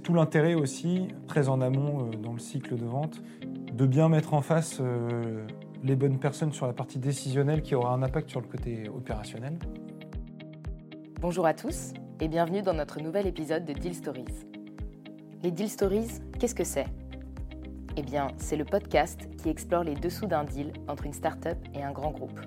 c'est 0.00 0.04
tout 0.04 0.14
l'intérêt 0.14 0.54
aussi, 0.54 1.08
très 1.26 1.50
en 1.50 1.60
amont 1.60 2.08
dans 2.22 2.32
le 2.32 2.38
cycle 2.38 2.74
de 2.74 2.86
vente, 2.86 3.20
de 3.74 3.84
bien 3.84 4.08
mettre 4.08 4.32
en 4.32 4.40
face 4.40 4.80
les 5.84 5.94
bonnes 5.94 6.18
personnes 6.18 6.54
sur 6.54 6.66
la 6.66 6.72
partie 6.72 6.98
décisionnelle 6.98 7.60
qui 7.60 7.74
aura 7.74 7.92
un 7.92 8.02
impact 8.02 8.30
sur 8.30 8.40
le 8.40 8.46
côté 8.46 8.88
opérationnel. 8.88 9.58
Bonjour 11.20 11.44
à 11.44 11.52
tous 11.52 11.92
et 12.18 12.28
bienvenue 12.28 12.62
dans 12.62 12.72
notre 12.72 12.98
nouvel 12.98 13.26
épisode 13.26 13.66
de 13.66 13.74
Deal 13.74 13.94
Stories. 13.94 14.46
Les 15.42 15.50
Deal 15.50 15.68
Stories, 15.68 16.22
qu'est-ce 16.38 16.54
que 16.54 16.64
c'est? 16.64 16.86
Eh 17.98 18.02
bien, 18.02 18.28
c'est 18.38 18.56
le 18.56 18.64
podcast 18.64 19.28
qui 19.36 19.50
explore 19.50 19.84
les 19.84 19.96
dessous 19.96 20.24
d'un 20.24 20.44
deal 20.44 20.72
entre 20.88 21.04
une 21.04 21.12
start-up 21.12 21.58
et 21.74 21.82
un 21.82 21.92
grand 21.92 22.12
groupe. 22.12 22.40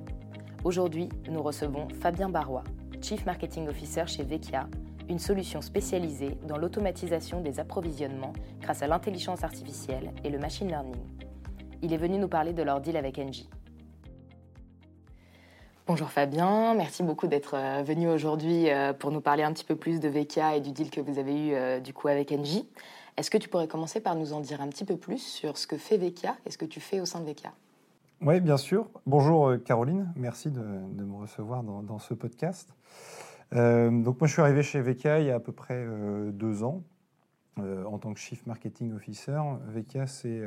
Aujourd'hui, 0.63 1.07
nous 1.29 1.43
recevons 1.43 1.87
Fabien 2.01 2.29
Barrois, 2.29 2.63
Chief 2.99 3.23
Marketing 3.27 3.67
Officer 3.67 4.07
chez 4.07 4.23
Vecchia, 4.23 4.67
une 5.09 5.19
solution 5.19 5.61
spécialisée 5.61 6.37
dans 6.47 6.57
l'automatisation 6.57 7.41
des 7.41 7.59
approvisionnements 7.59 8.33
grâce 8.61 8.81
à 8.81 8.87
l'intelligence 8.87 9.43
artificielle 9.43 10.13
et 10.23 10.29
le 10.29 10.39
machine 10.39 10.67
learning. 10.67 11.01
Il 11.81 11.93
est 11.93 11.97
venu 11.97 12.17
nous 12.17 12.29
parler 12.29 12.53
de 12.53 12.63
leur 12.63 12.79
deal 12.79 12.95
avec 12.95 13.19
Engie. 13.19 13.49
Bonjour 15.85 16.09
Fabien, 16.09 16.75
merci 16.75 17.03
beaucoup 17.03 17.27
d'être 17.27 17.55
euh, 17.57 17.83
venu 17.83 18.07
aujourd'hui 18.07 18.69
euh, 18.69 18.93
pour 18.93 19.11
nous 19.11 19.19
parler 19.19 19.43
un 19.43 19.51
petit 19.51 19.65
peu 19.65 19.75
plus 19.75 19.99
de 19.99 20.07
VK 20.07 20.37
et 20.55 20.61
du 20.61 20.71
deal 20.71 20.89
que 20.89 21.01
vous 21.01 21.19
avez 21.19 21.49
eu 21.49 21.53
euh, 21.53 21.81
du 21.81 21.93
coup 21.93 22.07
avec 22.07 22.31
Engie. 22.31 22.65
Est-ce 23.17 23.29
que 23.29 23.37
tu 23.37 23.49
pourrais 23.49 23.67
commencer 23.67 23.99
par 23.99 24.15
nous 24.15 24.31
en 24.31 24.39
dire 24.39 24.61
un 24.61 24.69
petit 24.69 24.85
peu 24.85 24.95
plus 24.95 25.17
sur 25.17 25.57
ce 25.57 25.67
que 25.67 25.75
fait 25.75 25.97
VK 25.97 26.29
et 26.45 26.51
ce 26.51 26.57
que 26.57 26.63
tu 26.63 26.79
fais 26.79 27.01
au 27.01 27.05
sein 27.05 27.19
de 27.19 27.25
VK 27.25 27.49
Oui, 28.21 28.39
bien 28.39 28.55
sûr. 28.55 28.87
Bonjour 29.05 29.55
Caroline, 29.65 30.13
merci 30.15 30.49
de, 30.51 30.61
me 30.61 31.17
recevoir 31.17 31.63
dans, 31.63 31.99
ce 31.99 32.13
podcast. 32.13 32.69
Donc 33.53 34.19
moi 34.19 34.27
je 34.27 34.33
suis 34.33 34.41
arrivé 34.41 34.63
chez 34.63 34.81
VK 34.81 35.05
il 35.19 35.25
y 35.25 35.31
a 35.31 35.35
à 35.35 35.39
peu 35.39 35.51
près 35.51 35.85
deux 36.31 36.63
ans 36.63 36.83
en 37.57 37.99
tant 37.99 38.13
que 38.13 38.19
Chief 38.19 38.45
Marketing 38.47 38.93
Officer. 38.93 39.39
VK 39.67 40.07
c'est 40.07 40.41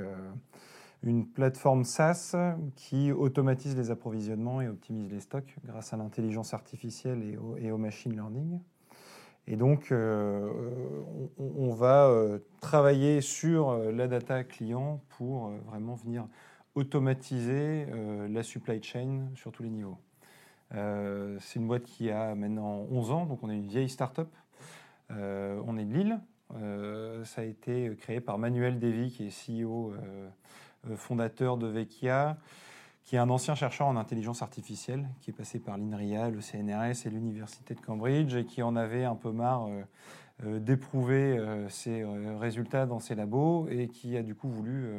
une 1.03 1.27
plateforme 1.27 1.85
SaaS 1.85 2.37
qui 2.75 3.13
automatise 3.13 3.77
les 3.77 3.91
approvisionnements 3.91 4.61
et 4.61 4.69
optimise 4.69 5.11
les 5.11 5.21
stocks 5.21 5.57
grâce 5.65 5.93
à 5.93 5.97
l'intelligence 5.97 6.55
artificielle 6.55 7.23
et 7.59 7.71
au, 7.71 7.79
machine 7.79 8.13
learning. 8.13 8.61
Et 9.49 9.57
donc, 9.57 9.93
euh, 9.93 10.51
on, 11.39 11.73
va 11.73 12.09
euh, 12.09 12.41
travailler 12.61 13.21
sur 13.21 13.71
euh, 13.71 13.93
la 13.93 14.09
data 14.09 14.43
client 14.43 15.01
pour 15.11 15.51
vraiment 15.67 15.95
venir 15.95 16.27
automatiser 16.75 17.87
la 18.29 18.43
supply 18.43 18.83
chain 18.83 19.31
sur 19.35 19.51
tous 19.51 19.63
les 19.63 19.71
niveaux. 19.71 19.97
C'est 20.71 21.57
une 21.57 21.67
boîte 21.67 21.85
qui 21.85 22.11
a 22.11 22.35
maintenant 22.35 22.87
11 22.91 23.11
ans, 23.11 23.27
donc 23.27 23.43
on 23.43 23.51
est 23.51 23.57
une 23.57 23.69
vieille 23.69 23.89
start-up. 23.89 24.29
on 25.11 25.79
est 25.79 25.85
de 25.85 25.95
Lille. 25.95 26.21
ça 27.25 27.41
a 27.41 27.45
été 27.45 27.95
créé 27.97 28.21
par 28.21 28.39
Manuel 28.39 28.79
Devy, 28.79 29.11
qui 29.11 29.27
est 29.27 29.63
CEO 29.63 29.95
euh, 30.91 30.97
fondateur 30.97 31.57
de 31.57 31.67
Vecchia, 31.67 32.37
qui 33.05 33.17
est 33.17 33.19
un 33.19 33.31
ancien 33.31 33.55
chercheur 33.55 33.87
en 33.87 33.97
intelligence 33.97 34.43
artificielle, 34.43 35.09
qui 35.21 35.31
est 35.31 35.35
passé 35.35 35.59
par 35.59 35.79
l'INRIA, 35.79 36.31
le 36.31 36.41
CNRS 36.41 37.07
et 37.07 37.11
l'Université 37.11 37.75
de 37.75 37.81
Cambridge, 37.81 38.35
et 38.35 38.45
qui 38.45 38.63
en 38.63 38.77
avait 38.77 39.05
un 39.05 39.15
peu 39.15 39.33
marre 39.33 39.67
euh, 39.67 39.83
euh, 40.45 40.59
d'éprouver 40.59 41.41
ses 41.69 42.05
résultats 42.39 42.87
dans 42.87 43.01
ses 43.01 43.15
labos, 43.15 43.69
et 43.69 43.89
qui 43.89 44.17
a 44.17 44.23
du 44.23 44.35
coup 44.35 44.49
voulu 44.49 44.91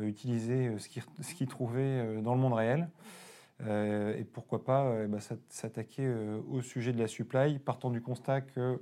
utiliser 0.00 0.72
ce 0.78 1.34
qu'il 1.34 1.48
trouvait 1.48 2.22
dans 2.22 2.34
le 2.34 2.40
monde 2.40 2.54
réel. 2.54 2.88
Et 3.62 4.24
pourquoi 4.24 4.64
pas 4.64 5.06
bah, 5.06 5.18
s'attaquer 5.48 6.12
au 6.50 6.62
sujet 6.62 6.92
de 6.92 6.98
la 6.98 7.06
supply, 7.06 7.58
partant 7.58 7.90
du 7.90 8.00
constat 8.00 8.40
que 8.40 8.80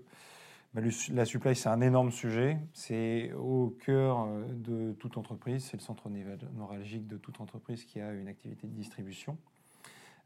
bah, 0.72 0.82
la 1.12 1.24
supply, 1.24 1.56
c'est 1.56 1.68
un 1.68 1.80
énorme 1.80 2.12
sujet. 2.12 2.58
C'est 2.72 3.32
au 3.32 3.76
cœur 3.84 4.20
euh, 4.20 4.44
de 4.52 4.92
toute 4.92 5.16
entreprise. 5.18 5.64
C'est 5.64 5.76
le 5.76 5.82
centre 5.82 6.08
neuralgique 6.08 7.08
de 7.08 7.16
toute 7.16 7.40
entreprise 7.40 7.84
qui 7.84 8.00
a 8.00 8.12
une 8.12 8.28
activité 8.28 8.68
de 8.68 8.72
distribution. 8.72 9.36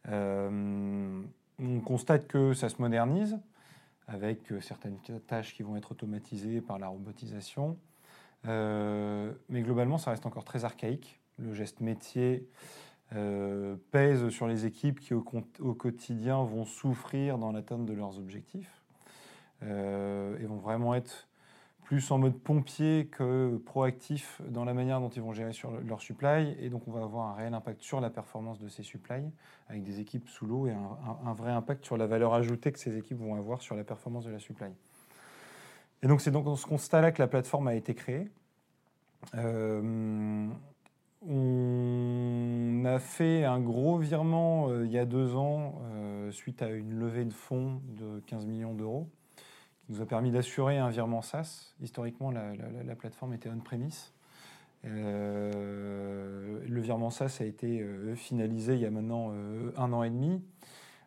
Euh, 0.09 1.23
on 1.59 1.81
constate 1.81 2.27
que 2.27 2.53
ça 2.53 2.69
se 2.69 2.81
modernise 2.81 3.39
avec 4.07 4.53
euh, 4.53 4.61
certaines 4.61 4.99
tâches 5.27 5.55
qui 5.55 5.62
vont 5.62 5.77
être 5.77 5.93
automatisées 5.93 6.61
par 6.61 6.78
la 6.78 6.89
robotisation. 6.89 7.78
mais 8.45 9.62
globalement, 9.62 9.97
ça 9.97 10.11
reste 10.11 10.27
encore 10.27 10.45
très 10.45 10.67
archaïque. 10.67 11.21
Le 11.39 11.55
geste 11.55 11.81
métier 11.81 12.47
pèse 13.91 14.28
sur 14.31 14.47
les 14.47 14.66
équipes 14.66 15.00
qui, 15.00 15.15
au 15.15 15.22
quotidien, 15.75 16.42
vont 16.42 16.65
souffrir 16.65 17.38
dans 17.38 17.53
l'atteinte 17.53 17.87
de 17.87 17.92
leurs 17.92 18.19
objectifs 18.19 18.84
euh, 19.62 20.38
et 20.38 20.47
vont 20.47 20.59
vraiment 20.59 20.94
être 20.94 21.28
plus 21.84 22.10
en 22.10 22.19
mode 22.19 22.38
pompier 22.38 23.06
que 23.06 23.56
proactif 23.59 24.41
dans 24.48 24.65
la 24.65 24.72
manière 24.72 25.00
dont 25.00 25.10
ils 25.10 25.20
vont 25.20 25.32
gérer 25.32 25.53
sur 25.53 25.70
leur 25.82 26.00
supply. 26.00 26.56
Et 26.59 26.70
donc, 26.70 26.88
on 26.88 26.91
va 26.91 27.03
avoir 27.03 27.28
un 27.28 27.34
réel 27.34 27.53
impact 27.53 27.82
sur 27.82 28.00
la 28.00 28.09
performance 28.09 28.59
de 28.59 28.69
ces 28.69 28.82
supplies 28.82 29.31
avec 29.69 29.82
des 29.82 30.00
équipes 30.00 30.28
sous 30.28 30.47
l'eau 30.47 30.66
et 30.66 30.72
un, 30.72 31.34
vrai 31.34 31.53
impact 31.53 31.84
sur 31.84 31.97
la 31.97 32.06
valeur 32.06 32.32
ajoutée 32.32 32.72
que 32.72 32.78
ces 32.78 32.97
équipes 32.97 33.19
vont 33.19 33.34
avoir 33.34 33.60
sur 33.60 33.76
la 33.76 33.84
performance 33.84 34.25
de 34.25 34.31
la 34.31 34.38
supply. 34.38 34.71
Et 36.03 36.06
donc, 36.06 36.21
c'est 36.21 36.31
donc 36.31 36.44
dans 36.44 36.56
ce 36.56 36.66
constat-là 36.66 37.12
que 37.12 37.21
la 37.21 37.28
plateforme 37.28 37.69
a 37.69 37.75
été 37.75 37.94
créée. 37.94 38.31
Euh, 39.34 40.48
on 41.26 41.74
a 42.84 42.99
fait 42.99 43.45
un 43.45 43.61
gros 43.61 43.99
virement 43.99 44.69
euh, 44.69 44.84
il 44.84 44.93
y 44.93 44.99
a 44.99 45.05
deux 45.05 45.37
ans 45.37 45.81
euh, 45.93 46.31
suite 46.31 46.62
à 46.62 46.69
une 46.69 46.99
levée 46.99 47.25
de 47.25 47.33
fonds 47.33 47.81
de 47.89 48.21
15 48.27 48.47
millions 48.47 48.75
d'euros 48.75 49.09
qui 49.84 49.93
nous 49.93 50.00
a 50.00 50.06
permis 50.06 50.31
d'assurer 50.31 50.78
un 50.78 50.89
virement 50.89 51.21
SaaS. 51.21 51.75
Historiquement, 51.83 52.31
la, 52.31 52.97
plateforme 52.97 53.34
était 53.34 53.50
on-premise. 53.50 54.12
Euh, 54.87 56.61
le 56.67 56.81
virement 56.81 57.11
SaaS 57.11 57.39
a 57.41 57.45
été 57.45 57.87
finalisé 58.17 58.75
il 58.75 58.81
y 58.81 58.87
a 58.87 58.91
maintenant 58.91 59.34
un 59.77 59.93
an 59.93 60.03
et 60.03 60.09
demi. 60.09 60.43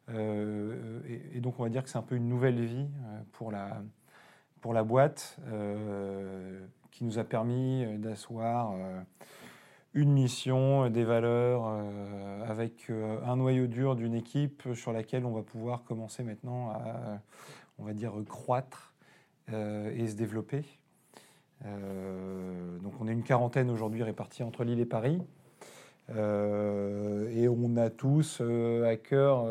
Et, 0.10 1.40
donc, 1.40 1.60
on 1.60 1.64
va 1.64 1.70
dire 1.70 1.84
que 1.84 1.90
c'est 1.90 1.98
un 1.98 2.04
peu 2.04 2.16
une 2.16 2.30
nouvelle 2.30 2.64
vie 2.64 2.86
pour 3.32 3.52
la, 3.52 3.82
pour 4.62 4.74
la 4.74 4.84
boîte 4.84 5.40
qui 6.92 7.04
nous 7.04 7.18
a 7.18 7.24
permis 7.24 7.84
d'asseoir 7.98 8.76
une 9.98 10.12
mission, 10.12 10.90
des 10.90 11.04
valeurs, 11.04 11.66
avec 12.48 12.90
un 13.26 13.36
noyau 13.36 13.68
dur 13.68 13.96
d'une 13.96 14.14
équipe 14.14 14.64
sur 14.74 14.94
laquelle 14.94 15.26
on 15.26 15.32
va 15.32 15.42
pouvoir 15.42 15.84
commencer 15.84 16.24
maintenant 16.24 16.70
à 16.70 17.20
on 17.80 17.84
va 17.84 17.94
dire, 17.94 18.14
croître 18.28 18.94
euh, 19.52 19.92
et 19.96 20.08
se 20.08 20.16
développer. 20.16 20.64
Euh, 21.66 22.78
donc 22.80 22.94
on 23.00 23.08
est 23.08 23.14
une 23.14 23.24
quarantaine 23.24 23.70
aujourd'hui 23.70 24.04
répartie 24.04 24.44
entre 24.44 24.64
Lille 24.64 24.80
et 24.80 24.86
Paris. 24.86 25.22
Euh, 26.16 27.30
et 27.32 27.48
on 27.48 27.76
a 27.76 27.90
tous 27.90 28.42
à 28.42 28.96
cœur 28.96 29.46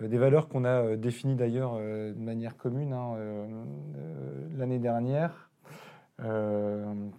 des 0.00 0.16
valeurs 0.16 0.48
qu'on 0.48 0.64
a 0.64 0.96
définies 0.96 1.36
d'ailleurs 1.36 1.74
de 1.76 2.18
manière 2.18 2.56
commune 2.56 2.94
hein, 2.94 3.16
l'année 4.56 4.78
dernière, 4.78 5.49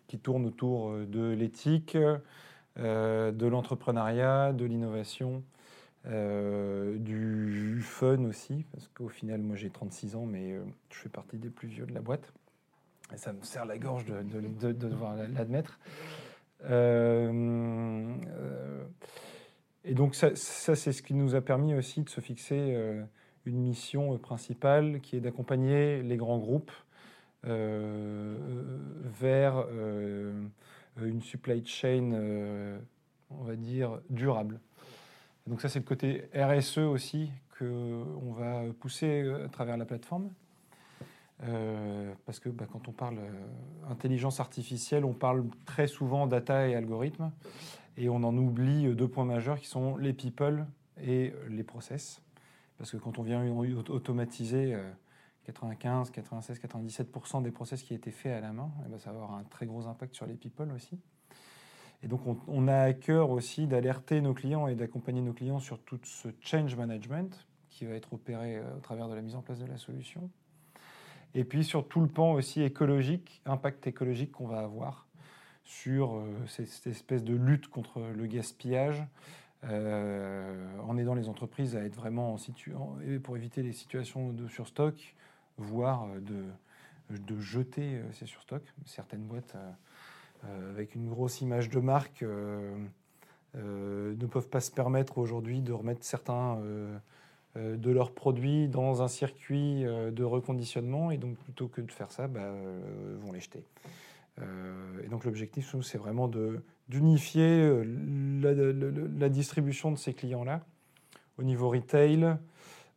qui 0.07 0.19
tournent 0.19 0.45
autour 0.45 0.94
de 0.94 1.31
l'éthique, 1.31 1.97
de 2.78 3.47
l'entrepreneuriat, 3.47 4.53
de 4.53 4.66
l'innovation 4.66 5.44
euh, 6.07 6.97
du 6.97 7.79
fun 7.84 8.23
aussi, 8.25 8.66
parce 8.72 8.88
qu'au 8.88 9.07
final, 9.07 9.41
moi 9.41 9.56
j'ai 9.56 9.69
36 9.69 10.16
ans, 10.16 10.25
mais 10.25 10.53
euh, 10.53 10.63
je 10.90 10.97
fais 10.97 11.09
partie 11.09 11.38
des 11.38 11.50
plus 11.50 11.67
vieux 11.67 11.85
de 11.85 11.94
la 11.94 12.01
boîte. 12.01 12.34
Et 13.13 13.17
ça 13.17 13.34
me 13.34 13.44
serre 13.44 13.66
la 13.66 13.78
gorge 13.78 14.06
de, 14.06 14.23
de, 14.23 14.72
devoir 14.72 15.16
l'admettre. 15.16 15.79
Euh, 16.63 18.16
et 19.84 19.94
donc 19.94 20.16
ça 20.16 20.35
c'est 20.35 20.91
ce 20.91 21.01
qui 21.01 21.13
nous 21.13 21.35
a 21.35 21.41
permis 21.41 21.73
aussi 21.75 22.01
de 22.01 22.09
se 22.09 22.22
fixer 22.22 22.78
une 23.45 23.57
mission 23.57 24.16
principale 24.19 25.01
qui 25.01 25.17
est 25.17 25.19
d'accompagner 25.19 26.03
les 26.03 26.17
grands 26.17 26.38
groupes 26.38 26.72
vers 27.43 29.66
une 31.02 31.22
supply 31.22 31.66
chain, 31.66 32.79
on 33.29 33.43
va 33.43 33.55
dire, 33.55 33.99
durable. 34.09 34.59
Donc 35.47 35.61
ça, 35.61 35.70
c'est 35.70 35.79
le 35.79 35.85
côté 35.85 36.29
RSE 36.35 36.79
aussi 36.79 37.32
qu'on 37.58 38.32
va 38.32 38.64
pousser 38.79 39.23
euh, 39.23 39.46
à 39.46 39.49
travers 39.49 39.78
la 39.78 39.85
plateforme. 39.85 40.29
Euh, 41.43 42.14
parce 42.26 42.40
que 42.40 42.49
bah, 42.49 42.66
quand 42.72 42.88
on 42.88 42.91
parle 42.91 43.17
euh, 43.17 43.90
intelligence 43.90 44.40
artificielle, 44.40 45.05
on 45.05 45.14
parle 45.14 45.46
très 45.66 45.87
souvent 45.87 46.28
data 46.28 46.67
et 46.67 46.76
algorithmes, 46.76 47.32
et 47.97 48.09
on 48.09 48.17
en 48.17 48.37
oublie 48.37 48.94
deux 48.96 49.08
points 49.08 49.26
majeurs 49.26 49.59
qui 49.59 49.67
sont 49.67 49.97
les 49.97 50.14
people 50.14 50.66
et 51.03 51.34
les 51.49 51.64
process. 51.64 52.22
Parce 52.78 52.91
que 52.91 52.97
quand 52.97 53.20
on 53.20 53.23
vient 53.23 53.44
automatiser 53.90 54.76
95, 55.46 56.11
96, 56.11 56.59
97% 56.59 57.41
des 57.41 57.52
process 57.52 57.82
qui 57.82 57.93
étaient 57.93 58.11
faits 58.11 58.34
à 58.34 58.41
la 58.41 58.53
main, 58.53 58.72
eh 58.85 58.90
ben, 58.90 58.99
ça 58.99 59.11
va 59.11 59.23
avoir 59.23 59.34
un 59.34 59.43
très 59.43 59.66
gros 59.66 59.88
impact 59.88 60.16
sur 60.16 60.26
les 60.26 60.35
people 60.35 60.72
aussi. 60.72 60.99
Et 62.03 62.08
donc, 62.08 62.22
on, 62.47 62.67
a 62.67 62.78
à 62.78 62.93
cœur 62.93 63.29
aussi 63.29 63.67
d'alerter 63.67 64.22
nos 64.22 64.34
clients 64.34 64.67
et 64.67 64.76
d'accompagner 64.76 65.22
nos 65.22 65.34
clients 65.34 65.59
sur 65.59 65.79
tout 65.79 65.99
ce 66.03 66.29
change 66.40 66.76
management 66.76 67.47
qui 67.70 67.85
va 67.85 67.93
être 67.93 68.14
opéré 68.14 68.58
euh, 68.58 68.78
au 68.78 68.79
travers 68.79 69.08
de 69.08 69.14
la 69.14 69.22
mise 69.22 69.35
en 69.35 69.41
place 69.41 69.59
de 69.59 69.66
la 69.66 69.78
solution. 69.78 70.29
Et 71.34 71.44
puis 71.44 71.64
sur 71.64 71.87
tout 71.87 72.02
le 72.02 72.08
pan 72.08 72.34
aussi 72.34 72.61
écologique, 72.61 73.41
impact 73.46 73.87
écologique 73.87 74.32
qu'on 74.32 74.47
va 74.47 74.59
avoir 74.59 75.08
sur 75.64 76.16
euh, 76.16 76.26
cette, 76.47 76.87
espèce 76.87 77.23
de 77.23 77.35
lutte 77.35 77.67
contre 77.67 78.02
le 78.02 78.26
gaspillage, 78.26 79.03
euh, 79.64 80.79
en 80.82 80.97
aidant 80.97 81.14
les 81.14 81.29
entreprises 81.29 81.76
à 81.76 81.84
être 81.85 81.96
vraiment 81.96 82.34
en 82.34 82.37
situation, 82.37 82.97
pour 83.22 83.37
éviter 83.37 83.61
les 83.61 83.73
situations 83.73 84.34
de 84.34 84.47
surstock, 84.47 85.16
voire 85.57 86.07
de, 86.21 86.43
de 87.17 87.39
jeter 87.39 88.01
ces 88.13 88.25
surstocks. 88.25 88.73
Certaines 88.85 89.23
boîtes 89.23 89.55
avec 90.71 90.95
une 90.95 91.09
grosse 91.09 91.41
image 91.41 91.69
de 91.69 91.79
marque 91.79 92.23
ne 93.53 94.25
peuvent 94.25 94.49
pas 94.49 94.61
se 94.61 94.71
permettre 94.71 95.17
aujourd'hui 95.17 95.61
de 95.61 95.73
remettre 95.73 96.03
certains 96.03 96.59
euh, 97.57 97.75
de 97.75 97.91
leurs 97.91 98.13
produits 98.13 98.69
dans 98.69 99.01
un 99.01 99.09
circuit 99.09 99.85
euh, 99.85 100.09
de 100.09 100.23
reconditionnement 100.23 101.11
et 101.11 101.17
donc 101.17 101.35
plutôt 101.35 101.67
que 101.67 101.81
de 101.81 101.91
faire 101.91 102.09
ça, 102.09 102.29
bah, 102.29 102.39
euh, 102.39 103.17
vont 103.19 103.33
les 103.33 103.41
jeter. 103.41 103.65
et 105.03 105.07
donc 105.09 105.25
l'objectif, 105.25 105.75
c'est 105.83 105.97
vraiment 105.97 106.31
d'unifier 106.87 107.83
la, 108.41 109.29
distribution 109.29 109.91
de 109.91 109.97
ces 109.97 110.13
clients-là 110.13 110.61
au 111.37 111.43
niveau 111.43 111.69
retail, 111.69 112.37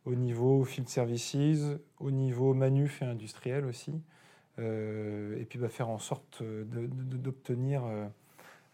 au 0.05 0.15
niveau 0.15 0.63
field 0.63 0.87
services, 0.87 1.63
au 1.99 2.11
niveau 2.11 2.53
manuf 2.53 3.01
et 3.01 3.05
industriel 3.05 3.65
aussi, 3.65 4.01
et 4.57 5.45
puis 5.49 5.59
bah, 5.59 5.69
faire 5.69 5.89
en 5.89 5.97
sorte 5.97 6.41
d'obtenir 6.43 7.83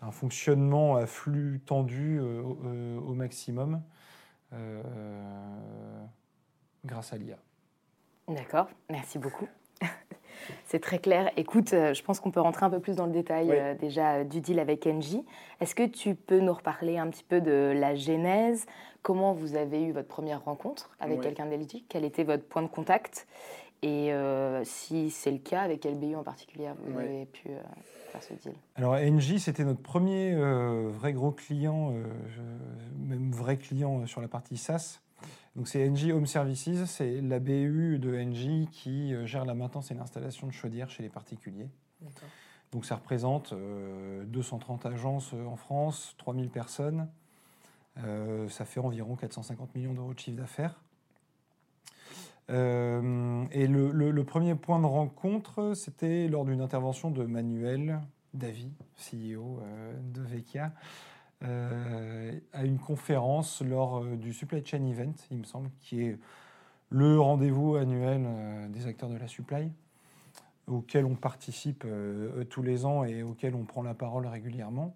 un 0.02 0.12
fonctionnement 0.12 0.96
à 0.96 1.08
flux 1.08 1.62
tendu 1.66 2.20
au 2.20 3.14
maximum 3.14 3.82
euh, 4.54 6.06
grâce 6.84 7.14
à 7.14 7.18
l'IA. 7.18 7.38
D'accord, 8.28 8.68
merci 8.90 9.18
beaucoup. 9.18 9.48
C'est 10.66 10.80
très 10.80 11.00
clair. 11.00 11.32
Écoute, 11.38 11.74
euh, 11.74 11.94
je 11.94 12.02
pense 12.04 12.20
qu'on 12.20 12.32
peut 12.32 12.40
rentrer 12.40 12.66
un 12.66 12.70
peu 12.70 12.80
plus 12.80 12.96
dans 12.96 13.06
le 13.06 13.12
détail 13.12 13.52
euh, 13.52 13.74
déjà 13.76 14.24
du 14.24 14.42
deal 14.42 14.60
avec 14.60 14.88
Engie. 14.88 15.26
Est-ce 15.60 15.76
que 15.76 15.86
tu 15.86 16.16
peux 16.16 16.40
nous 16.40 16.54
reparler 16.54 16.98
un 16.98 17.08
petit 17.10 17.24
peu 17.24 17.42
de 17.42 17.74
la 17.76 17.96
genèse? 17.96 18.66
Comment 19.02 19.34
vous 19.34 19.56
avez 19.56 19.84
eu 19.84 19.92
votre 19.92 20.08
première 20.08 20.44
rencontre 20.44 20.92
avec 21.00 21.22
quelqu'un 21.22 21.46
d'Engie 21.46 21.86
Quel 21.90 22.06
était 22.06 22.24
votre 22.24 22.44
point 22.44 22.62
de 22.62 22.68
contact? 22.68 23.28
Et 23.82 24.12
si 24.64 25.10
c'est 25.10 25.32
le 25.32 25.40
cas, 25.40 25.62
avec 25.62 25.80
quel 25.80 25.96
BU 25.96 26.16
en 26.16 26.24
particulier 26.24 26.70
vous 26.86 27.00
avez 27.00 27.26
pu 27.26 27.50
alors 28.76 28.94
Engie, 28.94 29.40
c'était 29.40 29.64
notre 29.64 29.82
premier 29.82 30.34
euh, 30.34 30.90
vrai 30.92 31.14
gros 31.14 31.32
client, 31.32 31.94
euh, 31.94 32.04
même 33.08 33.32
vrai 33.32 33.58
client 33.58 34.06
sur 34.06 34.22
la 34.22 34.28
partie 34.28 34.58
SaaS. 34.58 35.00
Donc 35.56 35.68
c'est 35.68 35.88
Engie 35.88 36.12
Home 36.12 36.26
Services, 36.26 36.86
c'est 36.86 37.22
la 37.22 37.40
BU 37.40 38.00
de 38.00 38.18
Engie 38.18 38.68
qui 38.72 39.14
euh, 39.14 39.26
gère 39.26 39.46
la 39.46 39.54
maintenance 39.54 39.92
et 39.92 39.94
l'installation 39.94 40.48
de 40.48 40.52
chaudières 40.52 40.90
chez 40.90 41.04
les 41.04 41.10
particuliers. 41.10 41.70
Donc 42.72 42.86
ça 42.86 42.96
représente 42.96 43.54
230 43.54 44.86
agences 44.86 45.34
en 45.34 45.58
France, 45.58 46.16
3000 46.18 46.50
personnes. 46.50 47.10
ça 47.98 48.66
fait 48.66 48.80
environ 48.80 49.16
450 49.18 49.76
millions 49.76 49.94
d'euros 49.94 50.14
de 50.14 50.20
chiffre 50.20 50.38
d'affaires. 50.38 50.80
Euh, 52.52 53.46
et 53.52 53.68
le, 53.68 54.24
premier 54.24 54.56
point 54.56 54.80
de 54.80 54.86
rencontre, 54.86 55.74
c'était 55.76 56.28
lors 56.28 56.46
d'une 56.46 56.62
intervention 56.62 57.12
de 57.12 57.24
Manuel 57.24 58.02
Davy, 58.34 58.72
CEO 58.98 59.60
euh, 59.62 59.94
de 60.14 60.22
Vecchia, 60.22 60.66
euh, 60.66 60.70
à 61.42 62.64
une 62.64 62.78
conférence 62.78 63.62
lors 63.62 64.04
du 64.06 64.34
Supply 64.34 64.66
Chain 64.66 64.86
Event, 64.86 65.14
il 65.32 65.38
me 65.38 65.44
semble, 65.44 65.70
qui 65.80 66.04
est 66.04 66.18
le 66.90 67.20
rendez-vous 67.20 67.76
annuel 67.76 68.28
des 68.70 68.88
acteurs 68.88 69.10
de 69.10 69.18
la 69.18 69.28
supply, 69.28 69.72
auquel 70.68 71.06
on 71.06 71.16
participe 71.16 71.86
tous 72.50 72.62
les 72.62 72.86
ans 72.86 73.04
et 73.04 73.24
auquel 73.24 73.56
on 73.56 73.64
prend 73.64 73.82
la 73.82 73.94
parole 73.94 74.28
régulièrement. 74.28 74.94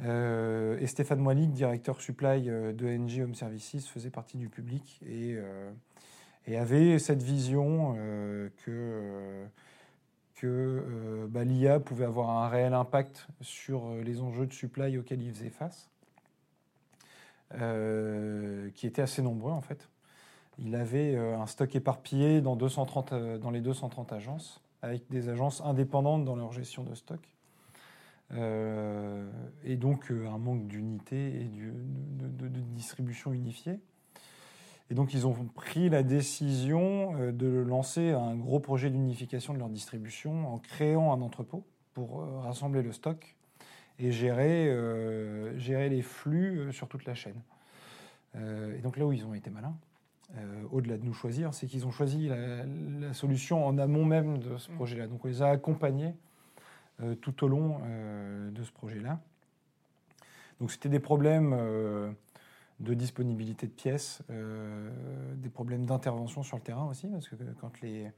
et 0.00 0.86
Stéphane 0.86 1.18
Moilic, 1.18 1.52
directeur 1.52 2.00
supply 2.00 2.42
de 2.42 2.86
NG 2.96 3.22
Home 3.22 3.34
Services, 3.34 3.86
faisait 3.86 4.10
partie 4.10 4.38
du 4.38 4.48
public 4.48 5.00
et 5.06 5.36
avait 6.56 6.98
cette 6.98 7.22
vision 7.22 7.94
euh, 7.96 8.48
que, 8.64 8.70
euh, 8.70 9.46
que 10.40 10.46
euh, 10.46 11.26
bah, 11.28 11.44
l'IA 11.44 11.80
pouvait 11.80 12.06
avoir 12.06 12.30
un 12.30 12.48
réel 12.48 12.72
impact 12.72 13.28
sur 13.42 13.94
les 13.96 14.22
enjeux 14.22 14.46
de 14.46 14.52
supply 14.54 14.96
auxquels 14.96 15.22
il 15.22 15.32
faisait 15.34 15.50
face, 15.50 15.90
qui 18.74 18.86
étaient 18.86 19.02
assez 19.02 19.22
nombreux 19.22 19.52
en 19.52 19.60
fait. 19.60 19.88
Il 20.58 20.74
avait 20.74 21.16
un 21.16 21.46
stock 21.46 21.74
éparpillé 21.74 22.40
dans, 22.40 22.54
230, 22.54 23.14
dans 23.40 23.50
les 23.50 23.60
230 23.60 24.12
agences, 24.12 24.60
avec 24.82 25.08
des 25.10 25.28
agences 25.28 25.60
indépendantes 25.62 26.24
dans 26.24 26.36
leur 26.36 26.52
gestion 26.52 26.84
de 26.84 26.94
stock. 26.94 27.20
et 28.32 29.76
donc 29.76 30.10
un 30.10 30.38
manque 30.38 30.68
d'unité 30.68 31.40
et 31.40 31.48
de, 31.48 32.48
distribution 32.74 33.32
unifiée. 33.32 33.80
Et 34.90 34.94
donc, 34.94 35.14
ils 35.14 35.26
ont 35.26 35.34
pris 35.54 35.88
la 35.88 36.02
décision 36.02 37.14
euh, 37.16 37.32
de 37.32 37.46
lancer 37.46 38.10
un 38.10 38.34
gros 38.34 38.58
projet 38.58 38.90
d'unification 38.90 39.54
de 39.54 39.58
leur 39.58 39.68
distribution 39.68 40.52
en 40.52 40.58
créant 40.58 41.12
un 41.12 41.22
entrepôt 41.22 41.64
pour 41.94 42.20
euh, 42.20 42.40
rassembler 42.40 42.82
le 42.82 42.92
stock 42.92 43.36
et 44.00 44.10
gérer, 44.10 44.68
euh, 44.68 45.56
gérer 45.58 45.88
les 45.88 46.02
flux 46.02 46.72
sur 46.72 46.88
toute 46.88 47.04
la 47.04 47.14
chaîne. 47.14 47.40
et 48.34 48.80
donc, 48.82 48.96
là 48.96 49.06
où 49.06 49.12
ils 49.12 49.26
ont 49.26 49.34
été 49.34 49.50
malins, 49.50 49.76
au-delà 50.70 50.96
de 50.96 51.04
nous 51.04 51.12
choisir, 51.12 51.52
c'est 51.52 51.66
qu'ils 51.66 51.86
ont 51.86 51.90
choisi 51.90 52.28
la, 52.28 53.12
solution 53.12 53.66
en 53.66 53.76
amont 53.78 54.04
même 54.04 54.38
de 54.38 54.56
ce 54.56 54.70
mmh. 54.70 54.74
projet-là. 54.76 55.06
Donc, 55.06 55.24
on 55.24 55.28
les 55.28 55.42
a 55.42 55.48
accompagnés 55.48 56.14
tout 57.20 57.44
au 57.44 57.48
long 57.48 57.80
de 58.50 58.62
ce 58.62 58.70
projet-là. 58.72 59.20
Donc, 60.60 60.70
c'était 60.70 60.88
des 60.88 61.00
problèmes 61.00 61.52
de 62.80 62.94
disponibilité 62.94 63.66
de 63.66 63.72
pièces, 63.72 64.22
euh, 64.30 64.90
des 65.36 65.50
problèmes 65.50 65.84
d'intervention 65.84 66.42
sur 66.42 66.56
le 66.56 66.62
terrain 66.62 66.86
aussi, 66.86 67.06
parce 67.08 67.28
que 67.28 67.36
quand 67.60 67.80
les, 67.82 68.10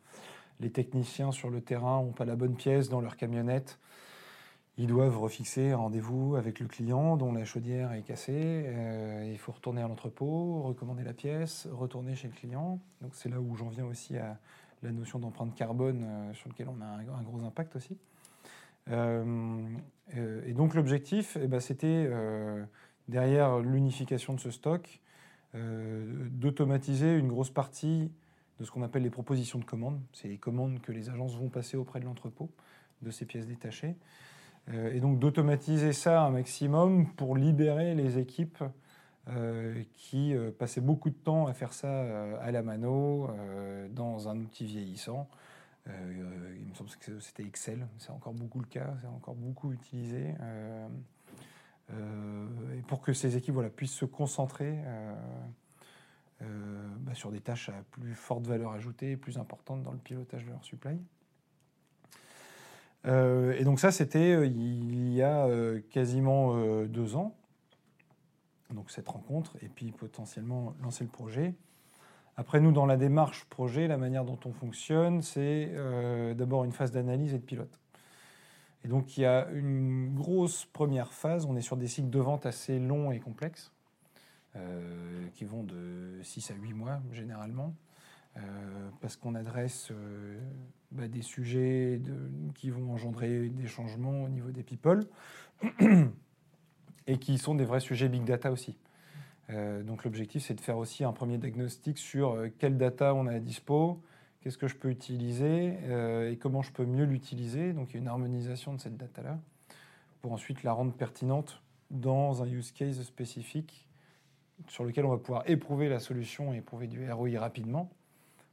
techniciens 0.73 1.33
sur 1.33 1.51
le 1.51 1.61
terrain 1.61 2.03
n'ont 2.03 2.13
pas 2.13 2.25
la 2.25 2.37
bonne 2.37 2.55
pièce 2.55 2.89
dans 2.89 3.01
leur 3.01 3.17
camionnette, 3.17 3.81
ils 4.79 4.87
doivent 4.87 5.19
refixer 5.19 5.73
un 5.73 5.77
rendez-vous 5.77 6.37
avec 6.37 6.61
le 6.61 6.69
client 6.69 7.17
dont 7.17 7.33
la 7.33 7.45
chaudière 7.45 7.93
est 7.93 8.03
cassée. 8.03 8.65
Euh, 8.67 9.29
il 9.31 9.39
faut 9.39 9.51
retourner 9.51 9.83
à 9.83 9.89
l'entrepôt, 9.89 10.63
recommander 10.63 11.03
la 11.03 11.13
pièce, 11.13 11.67
retourner 11.73 12.15
chez 12.15 12.29
le 12.29 12.35
client. 12.35 12.79
Donc 13.01 13.11
c'est 13.15 13.29
là 13.29 13.41
où 13.41 13.57
j'en 13.57 13.69
viens 13.69 13.85
aussi 13.85 14.17
à 14.17 14.39
la 14.85 14.93
notion 14.93 15.19
d'empreinte 15.19 15.55
carbone 15.57 16.05
euh, 16.05 16.33
sur 16.35 16.49
lequel 16.49 16.69
on 16.69 16.81
a 16.81 16.87
un, 16.87 17.23
gros 17.23 17.45
impact 17.45 17.75
aussi. 17.75 17.99
et 18.89 20.53
donc 20.53 20.75
l'objectif, 20.75 21.37
eh 21.41 21.49
ben, 21.49 21.59
c'était 21.59 22.09
derrière 23.09 23.59
l'unification 23.59 24.35
de 24.35 24.41
ce 24.41 24.51
stock, 24.51 25.01
euh, 25.55 26.29
d'automatiser 26.31 27.19
une 27.19 27.29
grosse 27.29 27.51
partie 27.51 28.11
de 28.59 28.65
ce 28.65 28.71
qu'on 28.71 28.83
appelle 28.83 29.03
les 29.03 29.11
propositions 29.11 29.59
de 29.59 29.65
commandes. 29.65 30.01
C'est 30.13 30.29
les 30.29 30.39
commandes 30.39 30.81
que 30.81 30.93
les 30.93 31.11
agences 31.11 31.37
vont 31.37 31.49
passer 31.49 31.77
auprès 31.77 32.01
de 32.01 32.05
l'entrepôt 32.07 32.51
de 33.03 33.11
ces 33.11 33.27
pièces 33.27 33.47
détachées. 33.47 33.97
Euh, 34.71 34.93
et 34.95 35.01
donc 35.01 35.19
d'automatiser 35.19 35.93
ça 35.93 36.23
un 36.23 36.31
maximum 36.31 37.13
pour 37.15 37.37
libérer 37.37 37.95
les 37.95 38.19
équipes 38.19 38.63
euh, 39.29 39.83
qui 39.95 40.35
passaient 40.59 40.81
beaucoup 40.81 41.11
de 41.11 41.17
temps 41.17 41.47
à 41.47 41.53
faire 41.53 41.73
ça 41.73 42.39
à 42.41 42.51
la 42.51 42.63
mano, 42.63 43.29
dans 43.91 44.29
un 44.29 44.39
outil 44.39 44.65
vieillissant. 44.65 45.29
il 45.87 46.67
me 46.67 46.75
semble 46.75 46.91
que 46.99 47.21
c'était 47.21 47.45
Excel, 47.45 47.87
c'est 47.99 48.11
encore 48.11 48.33
beaucoup 48.33 48.61
le 48.61 48.67
cas, 48.67 48.95
c'est 49.01 49.09
encore 49.09 49.35
beaucoup 49.35 49.73
utilisé. 49.73 50.35
Euh, 51.91 52.47
pour 52.87 53.01
que 53.01 53.13
ces 53.13 53.37
équipes 53.37 53.61
puissent 53.75 53.95
se 53.95 54.05
concentrer 54.05 54.79
euh, 54.85 55.15
euh, 56.43 56.89
bah, 57.01 57.15
sur 57.15 57.31
des 57.31 57.41
tâches 57.41 57.69
à 57.69 57.83
plus 57.91 58.15
forte 58.15 58.47
valeur 58.47 58.73
ajoutée, 58.73 59.17
plus 59.17 59.39
importantes 59.39 59.83
dans 59.83 59.93
le 59.93 59.99
pilotage 59.99 60.45
de 60.45 60.51
leur 60.51 60.65
supply. 60.65 60.99
et 63.05 63.65
donc 63.65 63.81
ça, 63.81 63.91
c'était 63.91 64.47
il 64.49 65.13
y 65.13 65.23
a 65.23 65.49
quasiment 65.91 66.85
deux 66.85 67.17
ans, 67.17 67.35
donc 68.71 68.91
cette 68.91 69.09
rencontre, 69.09 69.57
et 69.61 69.69
puis 69.69 69.91
potentiellement 69.93 70.75
lancer 70.83 71.05
le 71.05 71.11
projet. 71.11 71.55
Après, 72.37 72.61
nous, 72.61 72.73
dans 72.73 72.87
la 72.87 72.97
démarche 72.97 73.45
projet, 73.47 73.89
la 73.89 73.99
manière 73.99 74.25
dont 74.25 74.39
on 74.45 74.53
fonctionne, 74.53 75.21
c'est 75.21 75.73
d'abord 76.37 76.65
une 76.65 76.73
phase 76.73 76.93
d'analyse 76.93 77.35
et 77.35 77.39
de 77.39 77.45
pilote. 77.45 77.82
Et 78.85 78.89
donc 78.89 79.17
il 79.17 79.23
y 79.23 79.27
a 79.27 79.49
une 79.51 80.15
grosse 80.15 80.65
première 80.67 81.13
phase, 81.13 81.47
on 81.47 81.57
est 81.57 81.63
sur 81.63 81.77
des 81.77 81.87
cycles 81.87 82.11
de 82.11 82.19
vente 82.19 82.47
assez 82.47 82.79
longs 82.79 83.13
et 83.13 83.21
complexes, 83.21 83.73
euh, 84.57 85.27
qui 85.35 85.45
vont 85.45 85.63
de 85.63 86.19
6 86.23 86.51
à 86.51 86.55
8 86.55 86.75
mois 86.75 87.01
généralement, 87.13 87.75
euh, 88.37 88.41
parce 89.01 89.17
qu'on 89.17 89.35
adresse 89.35 89.91
euh, 89.93 90.41
bah, 90.91 91.07
des 91.07 91.23
sujets 91.23 92.01
qui 92.55 92.71
vont 92.71 92.93
engendrer 92.93 93.49
des 93.49 93.69
changements 93.69 94.25
au 94.25 94.29
niveau 94.29 94.51
des 94.51 94.65
people, 94.65 95.07
et 97.07 97.19
qui 97.19 97.39
sont 97.39 97.55
des 97.55 97.65
vrais 97.65 97.81
sujets 97.81 98.09
big 98.09 98.25
data 98.25 98.51
aussi. 98.51 98.77
donc 99.85 100.05
l'objectif 100.05 100.45
c'est 100.45 100.55
de 100.55 100.61
faire 100.61 100.79
aussi 100.79 101.05
un 101.05 101.13
premier 101.13 101.37
diagnostic 101.39 101.99
sur 101.99 102.37
quelle 102.59 102.79
data 102.79 103.15
on 103.15 103.27
a 103.27 103.35
à 103.35 103.39
dispo, 103.39 104.03
qu'est-ce 104.43 104.59
que 104.59 104.69
je 104.69 104.77
peux 104.77 104.91
utiliser 104.91 105.75
et 106.31 106.37
comment 106.37 106.63
je 106.63 106.73
peux 106.73 106.85
mieux 106.85 107.05
l'utiliser. 107.05 107.73
Donc 107.73 107.91
il 107.91 107.95
y 107.95 107.97
a 107.97 108.01
une 108.01 108.09
harmonisation 108.09 108.75
de 108.75 108.81
cette 108.81 108.97
data-là 108.97 109.39
pour 110.21 110.33
ensuite 110.33 110.63
la 110.63 110.73
rendre 110.73 110.93
pertinente 110.93 111.63
dans 111.91 112.43
un 112.43 112.47
use 112.47 112.73
case 112.73 113.03
spécifique 113.03 113.89
sur 114.69 114.85
lequel 114.85 115.05
on 115.05 115.11
va 115.11 115.19
pouvoir 115.19 115.43
éprouver 115.49 115.89
la 115.89 116.01
solution 116.01 116.53
et 116.53 116.59
éprouver 116.59 116.87
du 116.87 117.11
ROI 117.11 117.39
rapidement 117.39 117.91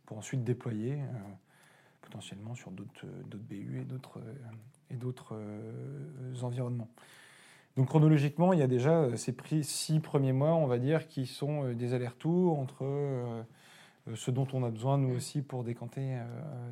pour 0.06 0.18
ensuite 0.18 0.44
déployer 0.44 0.98
potentiellement 2.02 2.56
sur 2.56 2.72
d'autres 2.72 3.06
BU 3.50 3.86
et 4.90 4.96
d'autres 4.96 5.36
environnements. 6.42 6.90
Donc 7.80 7.88
chronologiquement, 7.88 8.52
il 8.52 8.60
y 8.60 8.62
a 8.62 8.68
déjà 8.68 8.92
euh, 8.92 9.16
ces 9.16 9.34
six 9.62 10.02
premiers 10.02 10.34
mois, 10.34 10.54
on 10.54 10.68
va 10.68 10.80
dire, 10.80 11.08
qui 11.08 11.26
sont 11.26 11.64
euh, 11.64 11.74
des 11.74 11.94
allers-retours 11.94 12.60
entre 12.60 12.80
euh, 12.82 13.42
ce 14.16 14.32
dont 14.32 14.48
on 14.54 14.64
a 14.64 14.70
besoin, 14.70 14.98
nous 14.98 15.16
aussi, 15.16 15.42
pour 15.42 15.64
décanter, 15.64 16.18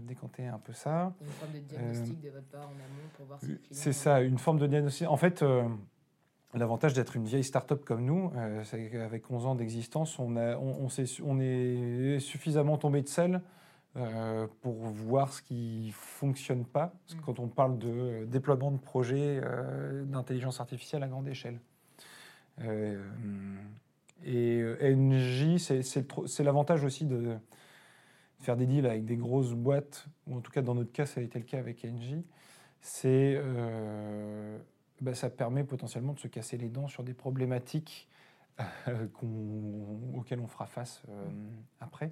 décanter 0.01 0.47
un 0.47 0.57
peu 0.59 0.73
ça. 0.73 1.13
Une 1.21 1.27
forme 1.27 1.53
de 1.53 1.59
diagnostic 1.59 2.21
de 2.21 2.29
votre 2.29 2.47
part 2.47 2.61
en 2.61 2.71
amont 2.71 3.09
pour 3.15 3.25
voir 3.25 3.39
si 3.39 3.59
C'est 3.71 3.93
ça, 3.93 4.21
une 4.21 4.37
forme 4.37 4.59
de 4.59 4.67
diagnostic. 4.67 5.07
En 5.07 5.17
fait, 5.17 5.43
l'avantage 6.53 6.93
d'être 6.93 7.15
une 7.15 7.25
vieille 7.25 7.43
start-up 7.43 7.85
comme 7.85 8.05
nous, 8.05 8.31
c'est 8.63 8.89
qu'avec 8.89 9.29
11 9.29 9.45
ans 9.45 9.55
d'existence, 9.55 10.17
on, 10.19 10.35
on, 10.35 10.87
on 11.23 11.39
est 11.39 12.19
suffisamment 12.19 12.77
tombé 12.77 13.01
de 13.01 13.07
sel 13.07 13.41
euh, 13.97 14.45
pour 14.61 14.75
voir 14.75 15.33
ce 15.33 15.41
qui 15.41 15.89
fonctionne 15.91 16.65
pas, 16.65 16.93
mm. 17.09 17.21
quand 17.25 17.39
on 17.39 17.47
parle 17.47 17.79
de 17.79 18.25
déploiement 18.25 18.69
de 18.69 18.77
projets 18.77 19.41
euh, 19.43 20.03
d'intelligence 20.05 20.59
artificielle 20.59 21.01
à 21.01 21.07
grande 21.07 21.27
échelle. 21.27 21.59
Euh, 22.61 23.01
et 24.25 24.61
NJ, 24.81 25.57
c'est 25.57 26.43
l'avantage 26.43 26.83
aussi 26.83 27.05
de 27.05 27.37
faire 28.39 28.57
des 28.57 28.65
deals 28.65 28.85
avec 28.85 29.05
des 29.05 29.17
grosses 29.17 29.53
boîtes, 29.53 30.07
ou 30.27 30.35
en 30.35 30.41
tout 30.41 30.51
cas 30.51 30.61
dans 30.61 30.75
notre 30.75 30.91
cas, 30.91 31.05
ça 31.05 31.21
a 31.21 31.23
été 31.23 31.39
le 31.39 31.45
cas 31.45 31.59
avec 31.59 31.83
NJ. 31.83 32.15
C'est, 32.81 33.41
bah, 35.01 35.13
ça 35.13 35.29
permet 35.29 35.63
potentiellement 35.63 36.13
de 36.13 36.19
se 36.19 36.27
casser 36.27 36.57
les 36.57 36.69
dents 36.69 36.87
sur 36.87 37.03
des 37.03 37.13
problématiques 37.13 38.07
auxquelles 40.15 40.39
on 40.39 40.47
fera 40.47 40.65
face 40.65 41.03
après. 41.79 42.11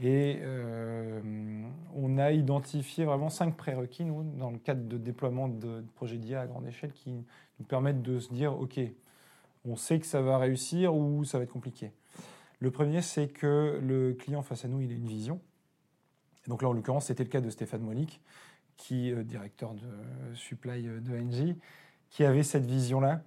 Et 0.00 0.38
euh, 0.42 1.20
on 1.94 2.18
a 2.18 2.30
identifié 2.30 3.04
vraiment 3.04 3.30
cinq 3.30 3.56
prérequis, 3.56 4.04
nous, 4.04 4.22
dans 4.22 4.50
le 4.50 4.58
cadre 4.58 4.86
de 4.86 4.96
déploiement 4.96 5.48
de 5.48 5.84
projets 5.96 6.18
d'IA 6.18 6.42
à 6.42 6.46
grande 6.46 6.66
échelle, 6.66 6.92
qui 6.92 7.10
nous 7.58 7.66
permettent 7.66 8.02
de 8.02 8.20
se 8.20 8.32
dire, 8.32 8.58
OK, 8.58 8.78
on 9.64 9.76
sait 9.76 9.98
que 9.98 10.06
ça 10.06 10.20
va 10.20 10.38
réussir 10.38 10.94
ou 10.94 11.24
ça 11.24 11.38
va 11.38 11.44
être 11.44 11.52
compliqué. 11.52 11.92
Le 12.60 12.70
premier, 12.70 13.02
c'est 13.02 13.28
que 13.28 13.78
le 13.82 14.14
client 14.14 14.42
face 14.42 14.64
à 14.64 14.68
nous, 14.68 14.80
il 14.80 14.90
a 14.90 14.94
une 14.94 15.06
vision. 15.06 15.40
donc 16.46 16.62
là, 16.62 16.68
en 16.68 16.72
l'occurrence, 16.72 17.06
c'était 17.06 17.24
le 17.24 17.30
cas 17.30 17.40
de 17.40 17.50
Stéphane 17.50 17.82
Molic, 17.82 18.20
qui 18.76 19.10
est 19.10 19.24
directeur 19.24 19.74
de 19.74 20.34
supply 20.34 20.82
de 20.82 21.16
NG, 21.16 21.56
qui 22.10 22.24
avait 22.24 22.42
cette 22.42 22.64
vision-là 22.64 23.22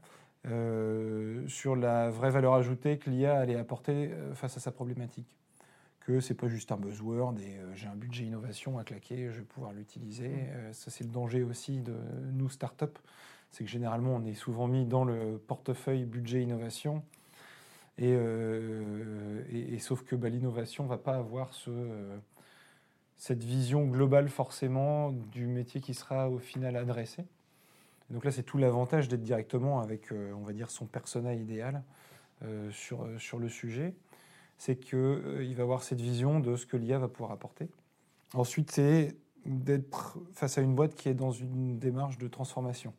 euh, 0.47 1.47
sur 1.47 1.75
la 1.75 2.09
vraie 2.09 2.31
valeur 2.31 2.53
ajoutée 2.55 2.97
que 2.97 3.09
l'IA 3.09 3.37
allait 3.37 3.55
apporter 3.55 4.11
euh, 4.11 4.33
face 4.33 4.57
à 4.57 4.59
sa 4.59 4.71
problématique 4.71 5.37
que 6.01 6.19
c'est 6.19 6.33
pas 6.33 6.47
juste 6.47 6.71
un 6.71 6.77
buzzword 6.77 7.35
et 7.39 7.57
euh, 7.57 7.75
j'ai 7.75 7.87
un 7.87 7.95
budget 7.95 8.25
innovation 8.25 8.77
à 8.77 8.83
claquer, 8.83 9.29
je 9.31 9.37
vais 9.37 9.45
pouvoir 9.45 9.71
l'utiliser. 9.71 10.27
Mm. 10.27 10.49
Euh, 10.49 10.73
ça, 10.73 10.91
c'est 10.91 11.03
le 11.03 11.11
danger 11.11 11.43
aussi 11.43 11.79
de 11.79 11.95
nous, 12.33 12.49
start-up. 12.49 12.97
C'est 13.51 13.63
que 13.63 13.69
généralement, 13.69 14.15
on 14.15 14.25
est 14.25 14.33
souvent 14.33 14.67
mis 14.67 14.85
dans 14.85 15.03
le 15.03 15.37
portefeuille 15.47 16.05
budget 16.05 16.41
innovation. 16.41 17.03
Et, 17.97 18.13
euh, 18.13 19.77
sauf 19.79 20.03
que 20.03 20.15
bah, 20.15 20.29
l'innovation 20.29 20.85
ne 20.85 20.89
va 20.89 20.97
pas 20.97 21.15
avoir 21.15 21.53
ce, 21.53 21.71
cette 23.17 23.43
vision 23.43 23.85
globale 23.85 24.29
forcément 24.29 25.11
du 25.11 25.45
métier 25.45 25.81
qui 25.81 25.93
sera 25.93 26.29
au 26.29 26.39
final 26.39 26.75
adressé. 26.77 27.25
donc 28.09 28.25
là, 28.25 28.31
c'est 28.31 28.43
tout 28.43 28.57
l'avantage 28.57 29.07
d'être 29.07 29.23
directement 29.23 29.81
avec, 29.81 30.11
on 30.11 30.41
va 30.41 30.53
dire, 30.53 30.71
son 30.71 30.85
persona 30.85 31.33
idéal 31.33 31.83
sur, 32.71 33.07
sur 33.19 33.37
le 33.37 33.49
sujet 33.49 33.93
c'est 34.61 34.75
qu'il 34.75 34.99
euh, 34.99 35.53
va 35.55 35.63
avoir 35.63 35.81
cette 35.81 36.01
vision 36.01 36.39
de 36.39 36.55
ce 36.55 36.67
que 36.67 36.77
l'IA 36.77 36.99
va 36.99 37.07
pouvoir 37.07 37.31
apporter. 37.31 37.67
Ensuite, 38.35 38.69
c'est 38.69 39.15
d'être 39.43 40.19
face 40.33 40.59
à 40.59 40.61
une 40.61 40.75
boîte 40.75 40.93
qui 40.93 41.09
est 41.09 41.15
dans 41.15 41.31
une 41.31 41.79
démarche 41.79 42.19
de 42.19 42.27
transformation. 42.27 42.93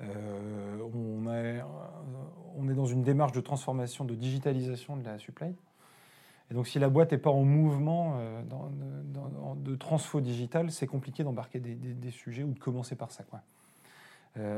Euh, 0.00 0.78
on, 0.94 1.32
est, 1.32 1.60
on, 2.56 2.68
est, 2.68 2.74
dans 2.74 2.86
une 2.86 3.02
démarche 3.02 3.32
de 3.32 3.40
transformation, 3.40 4.04
de 4.04 4.14
digitalisation 4.14 4.96
de 4.96 5.04
la 5.04 5.18
supply. 5.18 5.54
Et 6.50 6.54
donc, 6.54 6.66
si 6.66 6.78
la 6.78 6.88
boîte 6.88 7.12
n'est 7.12 7.18
pas 7.18 7.30
en 7.30 7.44
mouvement 7.44 8.16
euh, 8.18 8.42
de 9.56 9.74
transfo 9.76 10.20
digital, 10.20 10.70
c'est 10.70 10.86
compliqué 10.86 11.24
d'embarquer 11.24 11.60
des, 11.60 12.10
sujets 12.10 12.42
ou 12.42 12.52
de 12.52 12.58
commencer 12.58 12.94
par 12.94 13.10
ça. 13.10 13.24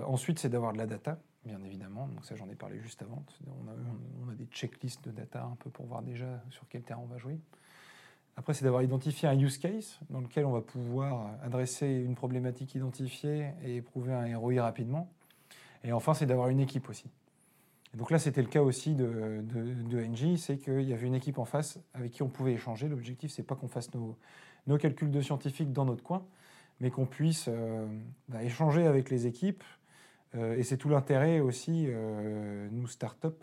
Ensuite, 0.06 0.38
c'est 0.38 0.50
d'avoir 0.50 0.72
de 0.72 0.78
la 0.78 0.86
data 0.86 1.18
bien 1.44 1.62
évidemment. 1.64 2.06
Donc 2.08 2.24
ça, 2.24 2.36
j'en 2.36 2.48
ai 2.48 2.54
parlé 2.54 2.78
juste 2.80 3.02
avant. 3.02 3.24
On 3.46 4.30
a, 4.30 4.34
des 4.34 4.46
checklists 4.46 5.04
de 5.04 5.10
data 5.10 5.42
un 5.42 5.56
peu 5.56 5.70
pour 5.70 5.86
voir 5.86 6.02
déjà 6.02 6.42
sur 6.50 6.66
quel 6.68 6.82
terrain 6.82 7.00
on 7.02 7.06
va 7.06 7.18
jouer. 7.18 7.38
Après, 8.36 8.54
c'est 8.54 8.64
d'avoir 8.64 8.82
identifié 8.82 9.28
un 9.28 9.38
use 9.38 9.58
case 9.58 9.98
dans 10.08 10.20
lequel 10.20 10.46
on 10.46 10.52
va 10.52 10.60
pouvoir 10.60 11.30
adresser 11.42 11.88
une 11.88 12.14
problématique 12.14 12.74
identifiée 12.74 13.50
et 13.62 13.76
éprouver 13.76 14.12
un 14.12 14.38
ROI 14.38 14.62
rapidement. 14.62 15.10
Et 15.84 15.92
enfin, 15.92 16.14
c'est 16.14 16.26
d'avoir 16.26 16.48
une 16.48 16.60
équipe 16.60 16.88
aussi. 16.88 17.10
Donc 17.94 18.10
là, 18.10 18.18
c'était 18.18 18.42
le 18.42 18.48
cas 18.48 18.62
aussi 18.62 18.94
de, 18.94 19.42
NG, 19.92 20.36
c'est 20.36 20.58
qu'il 20.58 20.82
y 20.82 20.92
avait 20.92 21.06
une 21.06 21.14
équipe 21.14 21.38
en 21.38 21.44
face 21.44 21.80
avec 21.94 22.12
qui 22.12 22.22
on 22.22 22.28
pouvait 22.28 22.52
échanger. 22.52 22.88
L'objectif, 22.88 23.32
c'est 23.32 23.42
pas 23.42 23.56
qu'on 23.56 23.68
fasse 23.68 23.90
nos, 23.94 24.78
calculs 24.78 25.10
de 25.10 25.20
scientifiques 25.20 25.72
dans 25.72 25.84
notre 25.84 26.02
coin, 26.02 26.24
mais 26.80 26.90
qu'on 26.90 27.06
puisse 27.06 27.46
euh, 27.48 27.86
bah, 28.28 28.44
échanger 28.44 28.86
avec 28.86 29.10
les 29.10 29.26
équipes, 29.26 29.64
euh, 30.36 30.56
et 30.56 30.62
c'est 30.62 30.76
tout 30.76 30.88
l'intérêt 30.88 31.40
aussi, 31.40 31.86
euh, 31.88 32.68
nous, 32.70 32.86
start-up 32.86 33.42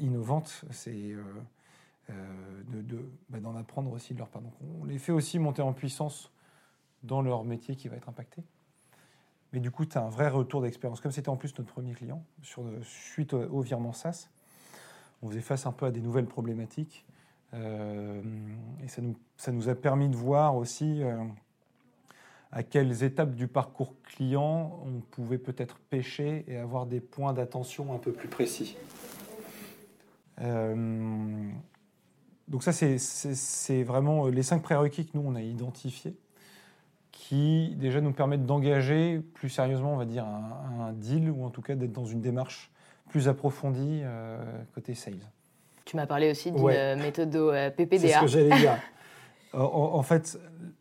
innovantes, 0.00 0.64
c'est 0.70 1.14
bah, 2.08 3.40
d'en 3.40 3.54
apprendre 3.56 3.92
aussi 3.92 4.14
de 4.14 4.18
leur 4.18 4.28
part. 4.28 4.42
Donc 4.42 4.52
on 4.80 4.84
les 4.84 4.98
fait 4.98 5.12
aussi 5.12 5.38
monter 5.38 5.62
en 5.62 5.72
puissance 5.72 6.32
dans 7.04 7.22
leur 7.22 7.44
métier 7.44 7.76
qui 7.76 7.86
va 7.86 7.96
être 7.96 8.08
impacté. 8.08 8.42
Mais 9.54 9.60
du 9.60 9.70
coup, 9.70 9.86
tu 9.86 9.96
as 9.96 10.02
un 10.02 10.10
vrai 10.10 10.28
retour 10.28 10.60
d'expérience. 10.60 11.00
Comme 11.00 11.12
c'était 11.12 11.30
en 11.30 11.36
plus 11.36 11.56
notre 11.56 11.72
premier 11.72 11.92
client, 11.92 12.22
sur, 12.42 12.64
suite 12.82 13.32
au, 13.32 13.60
virement 13.60 13.92
SaaS, 13.92 14.28
on 15.22 15.30
faisait 15.30 15.40
face 15.40 15.64
un 15.64 15.72
peu 15.72 15.86
à 15.86 15.90
des 15.90 16.00
nouvelles 16.00 16.26
problématiques. 16.26 17.06
et 17.52 18.88
ça 18.88 19.52
nous, 19.52 19.68
a 19.68 19.74
permis 19.76 20.08
de 20.08 20.16
voir 20.16 20.56
aussi 20.56 21.02
à 22.54 22.62
quelles 22.62 23.02
étapes 23.02 23.34
du 23.34 23.48
parcours 23.48 23.94
client 24.02 24.80
on 24.84 25.00
pouvait 25.00 25.38
peut-être 25.38 25.78
pêcher 25.78 26.44
et 26.46 26.56
avoir 26.56 26.86
des 26.86 27.00
points 27.00 27.32
d'attention 27.32 27.94
un 27.94 27.98
peu 27.98 28.12
plus 28.12 28.28
précis. 28.28 28.76
Euh, 30.40 31.50
donc 32.46 32.62
ça, 32.62 32.72
c'est 32.72 33.82
vraiment 33.82 34.28
les 34.28 34.42
cinq 34.42 34.62
prérequis 34.62 35.06
que 35.06 35.16
nous, 35.16 35.24
on 35.26 35.34
a 35.34 35.42
identifiés, 35.42 36.16
qui 37.28 37.74
déjà 37.76 38.02
nous 38.02 38.12
permettent 38.12 38.44
d'engager 38.44 39.18
plus 39.32 39.48
sérieusement, 39.48 39.94
on 39.94 39.96
va 39.96 40.04
dire, 40.04 40.26
un, 40.26 40.92
deal, 40.92 41.30
ou 41.30 41.42
en 41.42 41.48
tout 41.48 41.62
cas 41.62 41.74
d'être 41.74 41.92
dans 41.92 42.04
une 42.04 42.20
démarche 42.20 42.70
plus 43.08 43.28
approfondie 43.28 44.02
euh, 44.02 44.44
côté 44.74 44.94
sales. 44.94 45.14
Tu 45.86 45.96
m'as 45.96 46.06
parlé 46.06 46.30
aussi 46.30 46.52
d'une 46.52 46.96
méthode 46.96 47.30
PPDA. 47.76 47.98
C'est 47.98 48.08
ce 48.08 48.20
que 48.20 48.26
j'allais 48.26 48.58
dire. 48.58 48.76
en, 49.54 50.02
fait, 50.02 50.38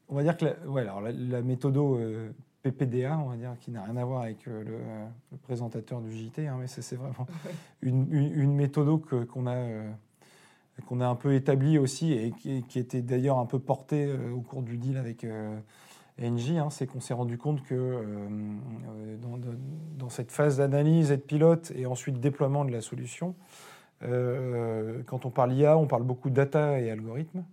on 0.10 0.16
va 0.16 0.24
dire 0.24 0.36
que 0.36 0.44
la, 0.44 0.82
alors 0.82 1.00
la, 1.00 1.42
méthode 1.42 1.78
euh, 1.78 2.30
PPDA, 2.62 3.18
on 3.18 3.30
va 3.30 3.38
dire, 3.38 3.56
qui 3.62 3.72
n'a 3.72 3.84
rien 3.84 3.96
à 3.96 4.04
voir 4.04 4.24
avec 4.24 4.46
euh, 4.50 4.66
euh, 4.68 5.06
le, 5.32 5.38
présentateur 5.38 6.02
du 6.02 6.12
JT, 6.12 6.46
hein, 6.46 6.58
mais 6.60 6.68
c'est 6.68 6.98
vraiment 6.98 7.26
une, 7.82 8.12
une, 8.12 8.54
méthode 8.54 9.00
qu'on 9.28 9.48
a, 9.48 9.56
qu'on 10.88 11.00
a 11.00 11.08
un 11.08 11.16
peu 11.16 11.36
établie 11.36 11.78
aussi 11.78 12.12
et 12.12 12.34
qui, 12.68 12.80
était 12.80 13.02
d'ailleurs 13.02 13.40
un 13.40 13.46
peu 13.46 13.60
portée 13.60 14.14
au 14.36 14.42
cours 14.42 14.62
du 14.62 14.78
deal 14.78 14.98
avec 14.98 15.26
NJ, 16.22 16.52
hein, 16.58 16.70
c'est 16.70 16.88
qu'on 16.88 17.00
s'est 17.00 17.14
rendu 17.14 17.38
compte 17.38 17.64
que 17.64 18.06
dans, 19.22 19.40
dans, 19.98 20.10
cette 20.10 20.32
phase 20.32 20.58
d'analyse 20.58 21.12
et 21.12 21.18
de 21.18 21.22
pilote 21.22 21.72
et 21.76 21.86
ensuite 21.86 22.20
déploiement 22.20 22.66
de 22.66 22.72
la 22.72 22.82
solution, 22.82 23.36
quand 24.02 25.26
on 25.26 25.30
parle 25.32 25.54
IA, 25.54 25.78
on 25.78 25.88
parle 25.88 26.04
beaucoup 26.04 26.30
de 26.30 26.36
data 26.36 26.80
et 26.80 26.92
algorithmes. 26.92 27.44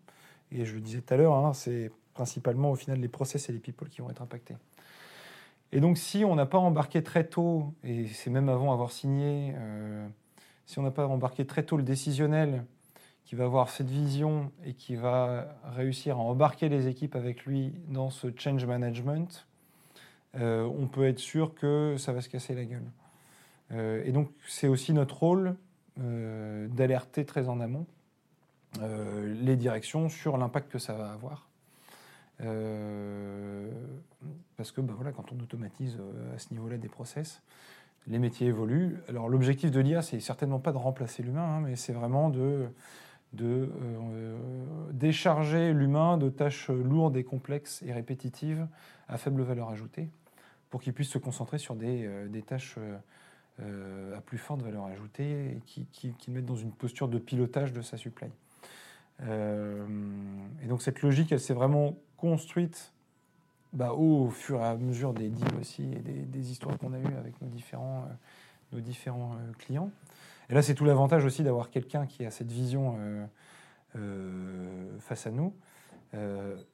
Et 0.53 0.65
je 0.65 0.75
le 0.75 0.81
disais 0.81 1.01
tout 1.01 1.15
à 1.15 1.17
l'heure, 1.17 1.35
hein, 1.35 1.53
c'est 1.55 1.91
principalement 2.15 2.71
au 2.71 2.75
final 2.75 3.01
les 3.01 3.09
process 3.09 3.49
et 3.49 3.53
les 3.53 3.61
people 3.61 3.89
qui 3.89 4.03
vont 4.03 4.11
être 4.11 4.23
impactés. 4.23 4.57
Et 5.73 5.81
donc 5.81 5.99
si 5.99 6.25
on 6.25 6.35
n'a 6.35 6.47
pas 6.47 6.59
embarqué 6.59 7.03
très 7.03 7.25
tôt, 7.25 7.73
et 7.85 8.07
c'est 8.09 8.31
même 8.31 8.49
avant 8.49 8.73
avoir 8.73 8.91
signé, 8.91 9.55
euh, 9.57 10.07
si 10.67 10.79
on 10.79 10.83
n'a 10.83 10.91
pas 10.91 11.07
embarqué 11.07 11.47
très 11.47 11.63
tôt 11.63 11.77
le 11.77 11.83
décisionnel 11.83 12.65
qui 13.31 13.37
va 13.37 13.45
avoir 13.45 13.71
cette 13.71 13.89
vision 13.89 14.51
et 14.65 14.75
qui 14.75 14.97
va 14.97 15.55
réussir 15.77 16.17
à 16.17 16.19
embarquer 16.19 16.69
les 16.69 16.89
équipes 16.89 17.15
avec 17.15 17.47
lui 17.47 17.73
dans 17.87 18.11
ce 18.11 18.27
change 18.37 18.67
management, 18.67 19.47
euh, 20.35 20.65
on 20.65 20.89
peut 20.89 21.07
être 21.07 21.21
sûr 21.21 21.55
que 21.55 21.95
ça 21.97 22.13
va 22.13 22.23
se 22.23 22.29
casser 22.29 22.57
la 22.57 22.65
gueule. 22.65 22.91
Euh, 23.71 24.03
et 24.05 24.11
donc 24.11 24.31
c'est 24.49 24.67
aussi 24.67 24.93
notre 24.93 25.17
rôle 25.17 25.55
d'alerter 25.97 27.25
très 27.25 27.49
en 27.49 27.61
amont 27.61 27.87
les 28.81 29.55
directions 29.55 30.09
sur 30.09 30.37
l'impact 30.37 30.69
que 30.73 30.81
ça 30.81 30.95
va 30.95 31.13
avoir. 31.13 31.49
parce 34.57 34.73
que 34.73 34.81
bah, 34.81 34.95
voilà, 34.97 35.13
quand 35.13 35.31
on 35.31 35.39
automatise 35.39 36.01
à 36.35 36.39
ce 36.41 36.53
niveau-là 36.53 36.79
des 36.79 36.89
process, 36.89 37.43
les 38.09 38.19
métiers 38.19 38.49
évoluent. 38.49 38.97
Alors 39.09 39.29
l'objectif 39.29 39.71
de 39.71 39.79
l'IA, 39.79 40.03
c'est 40.03 40.19
certainement 40.19 40.59
pas 40.59 40.73
de 40.73 40.79
remplacer 40.79 41.23
l'humain, 41.23 41.59
hein, 41.59 41.61
mais 41.61 41.77
c'est 41.77 41.93
vraiment 41.93 42.29
de, 42.29 42.67
de 43.33 43.71
euh, 43.83 44.37
décharger 44.93 45.73
l'humain 45.73 46.19
de 46.19 46.29
tâches 46.29 46.69
lourdes 46.69 47.17
et 47.17 47.25
complexes 47.25 47.83
et 47.83 47.93
répétitives 47.93 48.67
à 49.09 49.19
faible 49.19 49.43
valeur 49.43 49.71
ajoutée, 49.71 50.09
pour 50.71 50.81
qu'il 50.81 50.93
puisse 50.93 51.11
se 51.11 51.19
concentrer 51.19 51.59
sur 51.59 51.77
des, 51.77 52.07
euh, 52.07 52.41
tâches 52.43 52.77
euh, 53.61 54.17
à 54.17 54.21
plus 54.21 54.39
forte 54.39 54.63
valeur 54.63 54.87
ajoutée 54.87 55.53
et 55.53 55.61
qui, 55.67 55.87
qui, 55.87 56.31
mettent 56.31 56.47
dans 56.47 56.57
une 56.57 56.73
posture 56.73 57.09
de 57.09 57.19
pilotage 57.19 57.73
de 57.73 57.83
sa 57.83 57.97
supply. 57.97 58.31
et 59.23 60.67
donc 60.67 60.81
cette 60.81 61.03
logique, 61.03 61.31
elle 61.31 61.41
s'est 61.41 61.53
vraiment 61.55 61.95
construite 62.17 62.93
bah, 63.75 63.93
au 63.93 64.31
fur 64.31 64.61
et 64.61 64.65
à 64.65 64.77
mesure 64.77 65.13
des 65.13 65.29
deals 65.29 65.57
aussi 65.61 65.83
et 65.93 66.25
des, 66.25 66.51
histoires 66.51 66.79
qu'on 66.79 66.95
a 66.95 66.99
eues 66.99 67.17
avec 67.19 67.35
nos 67.43 67.49
différents, 68.81 69.37
clients. 69.59 69.91
Et 70.51 70.55
là, 70.55 70.63
c'est 70.63 70.75
tout 70.75 70.85
l'avantage 70.85 71.25
aussi 71.25 71.43
d'avoir 71.43 71.71
quelqu'un 71.71 72.07
qui 72.07 72.27
a 72.27 72.31
cette 72.31 72.51
vision 72.51 72.99
euh, 73.97 74.99
face 74.99 75.27
à 75.27 75.31
nous. 75.31 75.55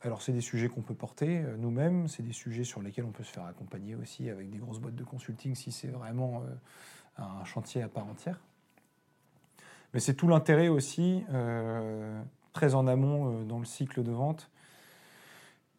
alors, 0.03 0.23
c'est 0.23 0.33
des 0.33 0.41
sujets 0.41 0.69
qu'on 0.69 0.81
peut 0.81 0.95
porter 0.95 1.45
nous-mêmes, 1.59 2.09
c'est 2.09 2.23
des 2.23 2.33
sujets 2.33 2.65
sur 2.65 2.83
lesquels 2.83 3.05
on 3.05 3.13
peut 3.13 3.23
se 3.23 3.33
faire 3.33 3.45
accompagner 3.45 3.95
aussi 3.95 4.31
avec 4.31 4.51
des 4.51 4.59
grosses 4.59 4.81
boîtes 4.81 4.95
de 4.95 5.05
consulting 5.05 5.55
si 5.55 5.73
c'est 5.73 5.89
vraiment 5.89 6.43
un 7.19 7.45
chantier 7.45 7.83
à 7.83 7.89
part 7.89 8.07
entière. 8.07 8.41
Mais 9.93 10.01
c'est 10.01 10.15
tout 10.15 10.27
l'intérêt 10.27 10.69
aussi, 10.69 11.23
très 12.55 12.75
en 12.75 12.87
amont 12.87 13.43
dans 13.45 13.59
le 13.59 13.67
cycle 13.67 14.03
de 14.03 14.11
vente, 14.11 14.51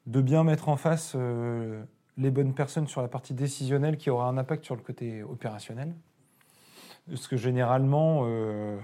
de 0.08 0.22
bien 0.22 0.44
mettre 0.44 0.70
en 0.70 0.78
face 0.78 1.14
euh, 1.16 1.84
les 2.18 2.32
bonnes 2.32 2.54
personnes 2.54 2.88
sur 2.88 3.02
la 3.02 3.08
partie 3.08 3.34
décisionnelle 3.34 3.98
qui 3.98 4.10
aura 4.10 4.28
un 4.28 4.38
impact 4.38 4.64
sur 4.66 4.76
le 4.76 4.82
côté 4.82 5.22
opérationnel. 5.22 5.94
Parce 7.10 7.28
que 7.28 7.38
généralement, 7.38 8.24
euh, 8.24 8.78
euh, 8.78 8.80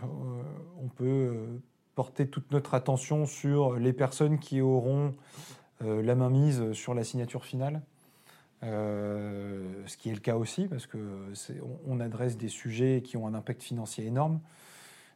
on 0.81 0.87
peut 0.87 1.59
porter 1.95 2.27
toute 2.27 2.51
notre 2.51 2.73
attention 2.73 3.25
sur 3.25 3.77
les 3.77 3.93
personnes 3.93 4.39
qui 4.39 4.61
auront 4.61 5.13
la 5.81 6.15
main 6.15 6.29
mise 6.29 6.71
sur 6.71 6.93
la 6.93 7.03
signature 7.03 7.43
finale. 7.43 7.81
ce 8.61 9.97
qui 9.97 10.09
est 10.09 10.13
le 10.13 10.21
cas 10.21 10.37
aussi, 10.37 10.67
parce 10.67 10.87
qu'on 10.87 11.79
on 11.85 11.99
adresse 11.99 12.37
des 12.37 12.47
sujets 12.47 13.01
qui 13.03 13.17
ont 13.17 13.27
un 13.27 13.33
impact 13.33 13.61
financier 13.61 14.05
énorme. 14.05 14.39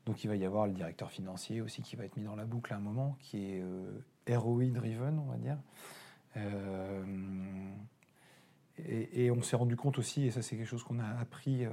Donc 0.05 0.23
il 0.25 0.27
va 0.27 0.35
y 0.35 0.45
avoir 0.45 0.67
le 0.67 0.73
directeur 0.73 1.09
financier 1.09 1.61
aussi 1.61 1.81
qui 1.81 1.95
va 1.95 2.03
être 2.03 2.17
mis 2.17 2.25
dans 2.25 2.35
la 2.35 2.45
boucle 2.45 2.73
à 2.73 2.75
un 2.75 2.81
moment, 2.81 3.17
qui 3.21 3.45
est 3.45 4.35
ROI 4.35 4.65
driven, 4.65 5.19
on 5.19 5.31
va 5.31 5.37
dire. 5.37 5.57
Euh, 6.37 7.03
et, 8.87 9.31
on 9.31 9.41
s'est 9.41 9.55
rendu 9.55 9.75
compte 9.75 9.97
aussi, 9.97 10.25
et 10.27 10.31
ça 10.31 10.41
c'est 10.41 10.55
quelque 10.55 10.67
chose 10.67 10.83
qu'on 10.83 10.99
a 10.99 11.07
appris 11.19 11.65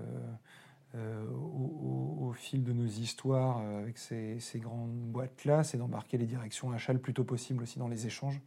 euh, 0.95 0.99
euh, 0.99 1.25
au, 1.31 2.33
fil 2.33 2.65
de 2.65 2.73
nos 2.73 2.87
histoires 2.87 3.59
avec 3.59 3.97
ces, 3.97 4.39
grandes 4.57 4.91
boîtes-là, 4.91 5.63
c'est 5.63 5.79
d'embarquer 5.79 6.19
les 6.19 6.27
directions 6.27 6.73
achats 6.73 6.93
le 6.93 6.99
plus 6.99 7.15
tôt 7.15 7.23
possible 7.23 7.63
aussi 7.63 7.79
dans 7.79 7.87
les 7.87 8.07
échanges, 8.07 8.41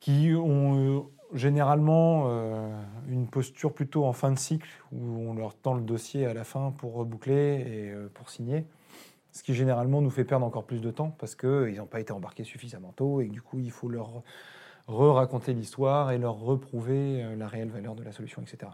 qui 0.00 0.32
ont 0.34 1.08
généralement 1.32 2.28
une 3.06 3.28
posture 3.28 3.72
plutôt 3.72 4.04
en 4.06 4.12
fin 4.12 4.32
de 4.32 4.38
cycle, 4.38 4.68
où 4.90 4.98
on 4.98 5.34
leur 5.34 5.54
tend 5.54 5.74
le 5.74 5.82
dossier 5.82 6.26
à 6.26 6.34
la 6.34 6.42
fin 6.42 6.72
pour 6.72 6.94
reboucler 6.94 7.60
et 7.60 7.94
pour 8.12 8.28
signer 8.28 8.66
ce 9.36 9.42
qui 9.42 9.54
généralement 9.54 10.00
nous 10.00 10.10
fait 10.10 10.24
perdre 10.24 10.46
encore 10.46 10.64
plus 10.64 10.80
de 10.80 10.90
temps 10.90 11.14
parce 11.18 11.34
qu'ils 11.34 11.76
n'ont 11.76 11.86
pas 11.86 12.00
été 12.00 12.12
embarqués 12.12 12.44
suffisamment 12.44 12.92
tôt 12.96 13.20
et 13.20 13.26
du 13.26 13.42
coup 13.42 13.58
il 13.58 13.70
faut 13.70 13.88
leur 13.88 14.22
re-raconter 14.88 15.52
l'histoire 15.52 16.10
et 16.10 16.18
leur 16.18 16.38
reprouver 16.38 17.22
euh, 17.22 17.36
la 17.36 17.46
réelle 17.46 17.70
valeur 17.70 17.94
de 17.94 18.02
la 18.02 18.12
solution, 18.12 18.40
etc. 18.40 18.72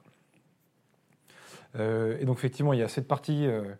Euh, 1.76 2.18
et 2.20 2.24
donc 2.24 2.38
effectivement 2.38 2.72
il 2.72 2.80
y 2.80 2.82
a 2.82 2.88
cette 2.88 3.08
partie 3.08 3.46
euh, 3.46 3.74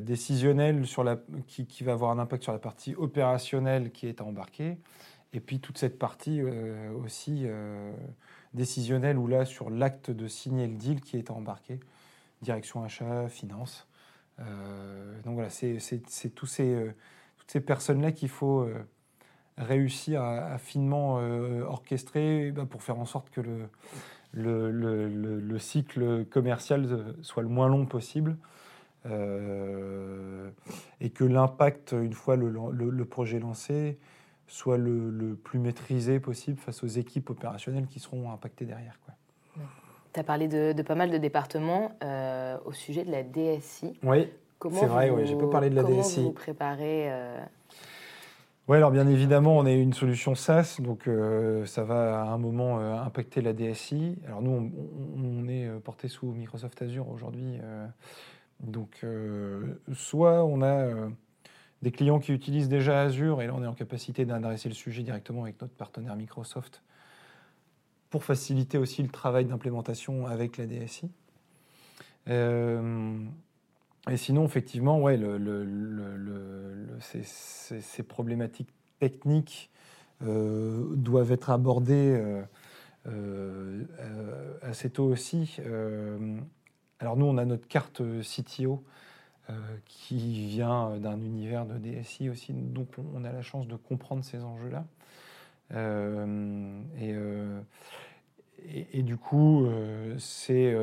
décisionnelle 0.00 0.86
sur 0.86 1.04
la, 1.04 1.18
qui, 1.46 1.84
va 1.84 1.92
avoir 1.92 2.10
un 2.10 2.18
impact 2.18 2.42
sur 2.42 2.52
la 2.52 2.58
partie 2.58 2.94
opérationnelle 2.94 3.92
qui 3.92 4.06
est 4.06 4.20
à 4.20 4.24
embarquer 4.24 4.78
et 5.32 5.40
puis 5.40 5.60
toute 5.60 5.78
cette 5.78 5.98
partie 5.98 6.42
aussi 6.42 7.46
décisionnelle 8.52 9.16
où 9.16 9.26
là 9.26 9.44
sur 9.44 9.70
l'acte 9.70 10.10
de 10.10 10.26
signer 10.26 10.66
le 10.66 10.74
deal 10.74 11.00
qui 11.00 11.16
est 11.16 11.30
à 11.30 11.34
embarquer, 11.34 11.80
direction 12.42 12.82
achat, 12.82 13.28
finance. 13.28 13.86
Euh, 14.40 15.20
donc 15.22 15.34
voilà, 15.34 15.50
c'est 15.50 15.78
tous 16.34 16.46
ces, 16.46 16.74
euh, 16.74 16.94
toutes 17.36 17.50
ces 17.50 17.60
personnes-là 17.60 18.12
qu'il 18.12 18.28
faut 18.28 18.60
euh, 18.60 18.86
réussir 19.58 20.22
à, 20.22 20.58
finement 20.58 21.14
orchestrer 21.14 22.50
bah, 22.52 22.66
pour 22.68 22.82
faire 22.82 22.98
en 22.98 23.04
sorte 23.04 23.30
que 23.30 23.40
le, 23.40 23.68
le, 24.32 24.70
le, 24.70 25.08
le, 25.08 25.58
cycle 25.58 26.24
commercial 26.26 27.14
soit 27.22 27.42
le 27.42 27.48
moins 27.48 27.68
long 27.68 27.86
possible 27.86 28.36
euh, 29.06 30.50
et 31.00 31.10
que 31.10 31.24
l'impact, 31.24 31.92
une 31.92 32.12
fois 32.12 32.36
le, 32.36 33.04
projet 33.04 33.38
lancé, 33.38 33.98
soit 34.46 34.76
le, 34.76 35.38
plus 35.42 35.58
maîtrisé 35.58 36.20
possible 36.20 36.58
face 36.58 36.82
aux 36.84 36.88
équipes 36.88 37.30
opérationnelles 37.30 37.86
qui 37.86 37.98
seront 37.98 38.30
impactées 38.30 38.66
derrière. 38.66 38.98
Quoi. 39.04 39.14
Tu 40.12 40.20
as 40.20 40.24
parlé 40.24 40.48
de, 40.48 40.82
pas 40.82 40.94
mal 40.94 41.10
de 41.10 41.18
départements 41.18 41.92
euh, 42.02 42.58
au 42.64 42.72
sujet 42.72 43.04
de 43.04 43.10
la 43.10 43.22
DSI. 43.22 43.98
Oui, 44.02 44.28
c'est 44.60 44.86
vrai, 44.86 45.10
oui, 45.10 45.26
j'ai 45.26 45.36
pas 45.36 45.48
parlé 45.48 45.70
de 45.70 45.76
la 45.76 45.82
comment 45.82 46.00
DSI. 46.00 46.22
Vous 46.22 46.32
préparez 46.32 47.10
euh... 47.10 47.40
Oui, 48.70 48.76
alors 48.76 48.92
bien 48.92 49.08
évidemment, 49.08 49.58
on 49.58 49.66
est 49.66 49.76
une 49.82 49.92
solution 49.92 50.36
SaaS, 50.36 50.76
donc 50.78 51.08
euh, 51.08 51.66
ça 51.66 51.82
va 51.82 52.22
à 52.22 52.26
un 52.26 52.38
moment 52.38 52.78
euh, 52.78 52.94
impacter 52.94 53.40
la 53.40 53.52
DSI. 53.52 54.16
Alors 54.24 54.42
nous, 54.42 54.52
on, 54.52 55.42
on 55.42 55.48
est 55.48 55.68
porté 55.80 56.06
sous 56.06 56.30
Microsoft 56.30 56.80
Azure 56.80 57.08
aujourd'hui. 57.08 57.58
donc 58.60 59.04
soit 59.92 60.44
on 60.44 60.62
a 60.62 60.86
des 61.82 61.90
clients 61.90 62.20
qui 62.20 62.32
utilisent 62.32 62.68
déjà 62.68 63.00
Azure, 63.00 63.42
et 63.42 63.48
là 63.48 63.54
on 63.56 63.64
est 63.64 63.66
en 63.66 63.74
capacité 63.74 64.24
d'adresser 64.24 64.68
le 64.68 64.76
sujet 64.76 65.02
directement 65.02 65.42
avec 65.42 65.60
notre 65.60 65.74
partenaire 65.74 66.14
Microsoft 66.14 66.84
pour 68.08 68.22
faciliter 68.22 68.78
aussi 68.78 69.02
le 69.02 69.08
travail 69.08 69.46
d'implémentation 69.46 70.26
avec 70.26 70.58
la 70.58 70.66
DSI. 70.66 71.10
Euh, 74.08 74.12
et 74.12 74.16
sinon, 74.16 74.44
effectivement, 74.44 75.00
ouais, 75.00 75.18
ces, 77.00 78.02
problématiques 78.02 78.70
techniques 78.98 79.70
euh, 80.22 80.94
doivent 80.94 81.32
être 81.32 81.50
abordées 81.50 82.44
euh, 83.06 83.84
assez 84.62 84.90
tôt 84.90 85.06
aussi. 85.06 85.58
alors 86.98 87.16
nous, 87.16 87.26
on 87.26 87.38
a 87.38 87.44
notre 87.44 87.68
carte 87.68 88.02
CTO 88.22 88.82
qui 89.84 90.46
vient 90.46 90.96
d'un 90.98 91.20
univers 91.20 91.66
de 91.66 91.76
DSI 91.76 92.28
aussi, 92.28 92.52
donc 92.52 92.88
on 93.14 93.24
a 93.24 93.32
la 93.32 93.42
chance 93.42 93.66
de 93.66 93.74
comprendre 93.74 94.24
ces 94.24 94.44
enjeux-là. 94.44 94.84
Euh, 95.74 96.82
euh, 97.00 97.60
et, 98.92 99.02
du 99.02 99.16
coup, 99.16 99.64
euh, 99.64 100.16
c'est 100.18 100.76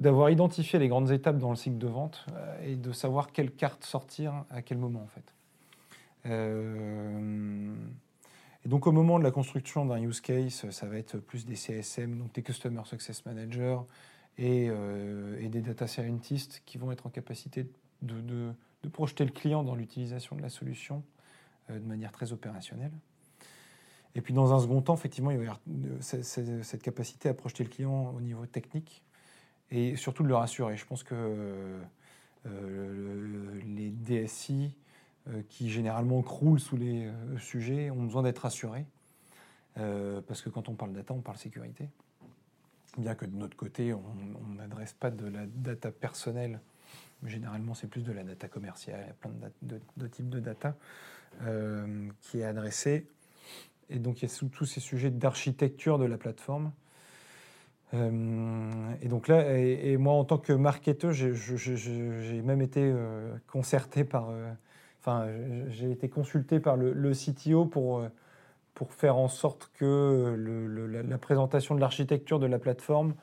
d'avoir 0.00 0.30
identifié 0.30 0.78
les 0.78 0.88
grandes 0.88 1.10
étapes 1.10 1.38
dans 1.38 1.50
le 1.50 1.56
cycle 1.56 1.78
de 1.78 1.86
vente 1.86 2.26
et 2.64 2.76
de 2.76 2.92
savoir 2.92 3.32
quelle 3.32 3.50
carte 3.52 3.84
sortir 3.84 4.44
à 4.50 4.62
quel 4.62 4.78
moment 4.78 5.02
en 5.02 5.08
fait. 5.08 5.34
et 8.64 8.68
donc 8.68 8.86
au 8.86 8.92
moment 8.92 9.18
de 9.18 9.24
la 9.24 9.30
construction 9.30 9.84
d'un 9.84 10.00
use 10.00 10.20
case, 10.20 10.70
ça 10.70 10.86
va 10.86 10.96
être 10.96 11.18
plus 11.18 11.44
des 11.44 11.56
CSM, 11.56 12.18
donc 12.18 12.32
des 12.32 12.42
Customer 12.42 12.82
Success 12.84 13.24
Managers 13.26 13.78
et, 14.38 14.70
et 15.38 15.48
des 15.48 15.60
Data 15.60 15.86
Scientists 15.86 16.62
qui 16.64 16.78
vont 16.78 16.92
être 16.92 17.06
en 17.06 17.10
capacité 17.10 17.66
de, 18.02 18.54
projeter 18.92 19.24
le 19.24 19.30
client 19.30 19.62
dans 19.62 19.74
l'utilisation 19.74 20.36
de 20.36 20.42
la 20.42 20.48
solution 20.48 21.02
euh, 21.70 21.78
de 21.78 21.84
manière 21.84 22.12
très 22.12 22.32
opérationnelle. 22.32 22.92
Et 24.14 24.20
puis 24.20 24.34
dans 24.34 24.52
un 24.52 24.60
second 24.60 24.82
temps, 24.82 24.94
effectivement, 24.94 25.30
il 25.30 25.38
va 25.38 25.44
y 25.44 25.46
avoir 25.46 25.60
cette 26.00 26.82
capacité 26.82 27.28
à 27.28 27.34
projeter 27.34 27.62
le 27.62 27.70
client 27.70 28.12
au 28.16 28.20
niveau 28.20 28.44
technique 28.46 29.04
et 29.70 29.96
surtout 29.96 30.22
de 30.22 30.28
le 30.28 30.36
rassurer. 30.36 30.76
Je 30.76 30.86
pense 30.86 31.02
que 31.02 31.14
euh, 32.46 33.60
les 33.66 33.90
DSI 33.90 34.74
euh, 35.28 35.42
qui 35.48 35.70
généralement 35.70 36.22
croulent 36.22 36.58
sous 36.58 36.76
les 36.76 37.10
sujets 37.38 37.90
ont 37.90 38.04
besoin 38.04 38.22
d'être 38.22 38.40
rassurés. 38.40 38.86
parce 39.74 40.42
que 40.42 40.50
quand 40.50 40.68
on 40.68 40.74
parle 40.74 40.92
data, 40.92 41.14
on 41.14 41.20
parle 41.20 41.38
sécurité. 41.38 41.88
Bien 42.98 43.14
que 43.14 43.24
de 43.24 43.36
notre 43.36 43.56
côté, 43.56 43.94
on 43.94 44.54
n'adresse 44.56 44.92
pas 44.94 45.10
de 45.10 45.26
la 45.26 45.46
data 45.46 45.92
personnelle, 45.92 46.58
généralement 47.24 47.74
c'est 47.74 47.86
plus 47.86 48.02
de 48.02 48.12
la 48.12 48.24
data 48.24 48.48
commerciale, 48.48 49.00
il 49.04 49.06
y 49.06 49.10
a 49.10 49.14
plein 49.14 49.80
de, 49.96 50.06
types 50.08 50.28
de 50.28 50.40
data. 50.40 50.74
Euh, 51.46 52.08
qui 52.20 52.40
est 52.40 52.44
adressé. 52.44 53.06
Et 53.88 53.98
donc 53.98 54.20
il 54.20 54.28
y 54.28 54.30
a 54.30 54.48
tous 54.50 54.66
ces 54.66 54.80
sujets 54.80 55.10
d'architecture 55.10 55.98
de 55.98 56.04
la 56.04 56.18
plateforme. 56.18 56.70
Et 57.92 59.08
donc 59.08 59.26
là, 59.26 59.58
et, 59.58 59.96
moi 59.96 60.14
en 60.14 60.24
tant 60.24 60.38
que 60.38 60.52
marketeur, 60.52 61.12
j'ai 61.12 62.42
même 62.42 62.62
été 62.62 62.94
concerté 63.50 64.04
par, 64.04 64.28
enfin, 65.00 65.26
j'ai 65.68 65.90
été 65.90 66.08
consulté 66.08 66.60
par 66.60 66.76
le, 66.76 67.12
CTO 67.12 67.66
pour 67.66 68.02
pour 68.74 68.94
faire 68.94 69.16
en 69.16 69.28
sorte 69.28 69.70
que 69.74 71.02
la, 71.06 71.18
présentation 71.18 71.74
de 71.74 71.80
l'architecture 71.80 72.38
de 72.38 72.46
la 72.46 72.58
plateforme 72.58 73.14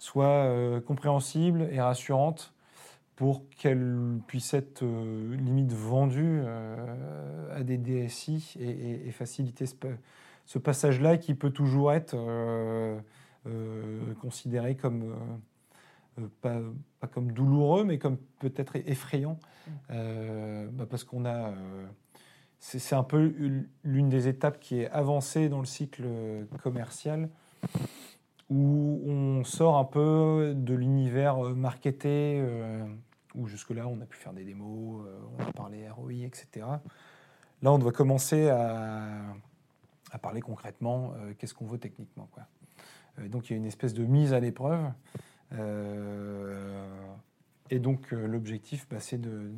soit 0.00 0.24
euh, 0.24 0.80
compréhensible 0.80 1.68
et 1.70 1.80
rassurante 1.80 2.54
pour 3.14 3.42
qu'elle 3.50 4.18
puisse 4.26 4.54
être 4.54 4.82
euh, 4.82 5.36
limite 5.36 5.72
vendue 5.72 6.40
euh, 6.42 7.54
à 7.54 7.62
des 7.62 7.76
DSI 7.76 8.54
et, 8.58 9.10
faciliter 9.10 9.66
ce, 9.66 10.58
passage-là 10.58 11.18
qui 11.18 11.34
peut 11.34 11.50
toujours 11.50 11.92
être 11.92 12.16
considéré 14.20 14.76
comme 14.76 15.14
pas, 16.40 16.60
pas, 17.00 17.06
comme 17.06 17.32
douloureux, 17.32 17.84
mais 17.84 17.98
comme 17.98 18.18
peut-être 18.38 18.76
effrayant, 18.76 19.38
mmh. 19.68 20.66
bah 20.72 20.86
parce 20.88 21.04
qu'on 21.04 21.24
a 21.24 21.52
c'est 22.60 22.94
un 22.94 23.02
peu 23.02 23.32
l'une 23.84 24.10
des 24.10 24.28
étapes 24.28 24.60
qui 24.60 24.80
est 24.80 24.90
avancée 24.90 25.48
dans 25.48 25.60
le 25.60 25.66
cycle 25.66 26.04
commercial, 26.62 27.30
où 28.50 29.00
on 29.06 29.44
sort 29.44 29.78
un 29.78 29.84
peu 29.84 30.52
de 30.56 30.74
l'univers 30.74 31.38
marketé, 31.54 32.40
euh, 32.40 32.84
où 33.34 33.46
jusque-là 33.46 33.86
on 33.86 34.00
a 34.00 34.06
pu 34.06 34.18
faire 34.18 34.32
des 34.32 34.44
démos, 34.44 35.06
euh, 35.06 35.18
on 35.38 35.42
a 35.48 35.52
parlé 35.52 35.88
ROI, 35.88 36.24
etc. 36.24 36.66
Là, 37.62 37.72
on 37.72 37.78
doit 37.78 37.92
commencer 37.92 38.48
à, 38.48 39.36
parler 40.20 40.40
concrètement, 40.40 41.14
euh, 41.16 41.32
qu'est-ce 41.38 41.54
qu'on 41.54 41.66
veut 41.66 41.78
techniquement. 41.78 42.28
Quoi. 42.32 42.42
Donc 43.28 43.50
il 43.50 43.52
y 43.52 43.54
a 43.54 43.58
une 43.58 43.66
espèce 43.66 43.94
de 43.94 44.04
mise 44.04 44.32
à 44.32 44.40
l'épreuve. 44.40 44.90
et 47.70 47.78
donc 47.78 48.10
l'objectif, 48.12 48.86
bah, 48.90 49.00
c'est 49.00 49.20
de 49.20 49.50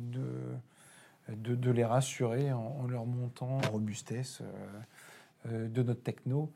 de, 1.29 1.71
les 1.71 1.85
rassurer 1.85 2.51
en, 2.51 2.85
leur 2.87 3.05
montant 3.05 3.57
en 3.57 3.71
robustesse 3.71 4.41
euh, 4.41 5.51
euh, 5.51 5.67
de 5.67 5.83
notre 5.83 6.01
techno. 6.01 6.51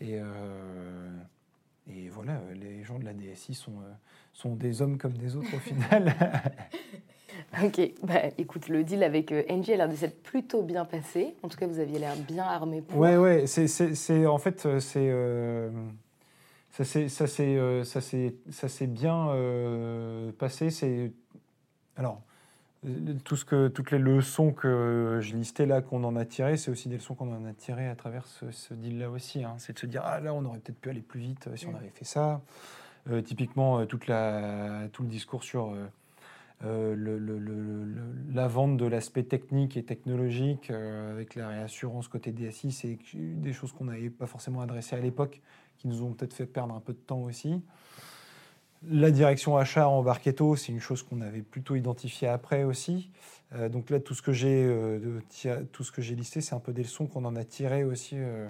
Et, 0.00 0.18
euh, 0.18 1.10
et 1.88 2.08
voilà, 2.08 2.40
les 2.54 2.82
gens 2.84 2.98
de 2.98 3.04
la 3.04 3.12
DSI 3.12 3.54
sont, 3.54 3.74
sont 4.32 4.54
des 4.54 4.82
hommes 4.82 4.98
comme 4.98 5.16
des 5.16 5.36
autres 5.36 5.54
au 5.54 5.58
final. 5.60 6.14
Ok, 7.62 7.80
bah, 8.02 8.20
écoute, 8.38 8.68
le 8.68 8.84
deal 8.84 9.02
avec 9.02 9.32
NG 9.32 9.70
a 9.72 9.76
l'air 9.76 9.88
de 9.88 9.96
s'être 9.96 10.22
plutôt 10.22 10.62
bien 10.62 10.84
passé. 10.84 11.34
En 11.42 11.48
tout 11.48 11.58
cas, 11.58 11.66
vous 11.66 11.80
aviez 11.80 11.98
l'air 11.98 12.16
bien 12.16 12.44
armé 12.44 12.80
pour. 12.80 13.00
Ouais, 13.00 13.16
ouais, 13.16 13.46
c'est 13.46 14.26
en 14.26 14.38
fait, 14.38 14.78
c'est. 14.78 15.10
Ça 16.72 16.84
s'est 16.84 17.06
bien 18.86 20.32
passé. 20.38 20.70
C'est 20.70 21.12
alors 21.96 22.22
tout 23.24 23.36
ce 23.36 23.44
que, 23.44 23.68
toutes 23.68 23.92
les 23.92 23.98
leçons 23.98 24.52
que 24.52 25.18
je 25.20 25.36
listais 25.36 25.66
là, 25.66 25.82
qu'on 25.82 26.02
en 26.02 26.16
a 26.16 26.24
tirées, 26.24 26.56
c'est 26.56 26.70
aussi 26.70 26.88
des 26.88 26.96
leçons 26.96 27.14
qu'on 27.14 27.32
en 27.32 27.44
a 27.44 27.52
tirées 27.52 27.88
à 27.88 27.94
travers 27.94 28.26
ce, 28.26 28.74
deal-là 28.74 29.10
aussi. 29.10 29.44
Hein. 29.44 29.54
C'est 29.58 29.74
de 29.74 29.78
se 29.78 29.86
dire, 29.86 30.02
ah 30.04 30.20
là, 30.20 30.34
on 30.34 30.44
aurait 30.44 30.58
peut-être 30.58 30.80
pu 30.80 30.90
aller 30.90 31.00
plus 31.00 31.20
vite 31.20 31.46
euh, 31.46 31.56
si 31.56 31.66
on 31.66 31.76
avait 31.76 31.90
fait 31.90 32.04
ça. 32.04 32.40
Euh, 33.10 33.20
typiquement, 33.20 33.78
euh, 33.78 33.84
toute 33.84 34.08
la, 34.08 34.88
tout 34.92 35.02
le 35.02 35.08
discours 35.08 35.44
sur 35.44 35.74
la 36.60 38.48
vente 38.48 38.76
de 38.76 38.86
l'aspect 38.86 39.24
technique 39.24 39.76
et 39.76 39.82
technologique 39.82 40.70
avec 40.70 41.34
la 41.34 41.48
réassurance 41.48 42.06
côté 42.06 42.30
DSI, 42.30 42.70
c'est 42.70 42.98
des 43.14 43.52
choses 43.52 43.72
qu'on 43.72 43.86
n'avait 43.86 44.10
pas 44.10 44.26
forcément 44.26 44.60
adressées 44.60 44.94
à 44.94 45.00
l'époque, 45.00 45.40
qui 45.82 45.88
nous 45.88 46.04
ont 46.04 46.12
peut-être 46.12 46.32
fait 46.32 46.46
perdre 46.46 46.74
un 46.74 46.80
peu 46.80 46.92
de 46.92 46.98
temps 46.98 47.22
aussi. 47.22 47.60
La 48.88 49.10
direction 49.10 49.56
achat 49.56 49.88
en 49.88 50.02
Barquetto, 50.02 50.54
c'est 50.54 50.70
une 50.70 50.80
chose 50.80 51.02
qu'on 51.02 51.20
avait 51.20 51.42
plutôt 51.42 51.74
identifiée 51.74 52.28
après 52.28 52.62
aussi. 52.62 53.10
Euh, 53.54 53.68
donc 53.68 53.90
là, 53.90 53.98
tout 53.98 54.14
ce 54.14 54.22
que 54.22 54.32
j'ai 54.32 54.64
euh, 54.64 55.20
tout 55.72 55.82
ce 55.82 55.90
que 55.90 56.00
j'ai 56.00 56.14
listé, 56.14 56.40
c'est 56.40 56.54
un 56.54 56.60
peu 56.60 56.72
des 56.72 56.84
leçons 56.84 57.06
qu'on 57.06 57.24
en 57.24 57.34
a 57.34 57.42
tirées 57.42 57.82
aussi 57.82 58.14
euh, 58.16 58.48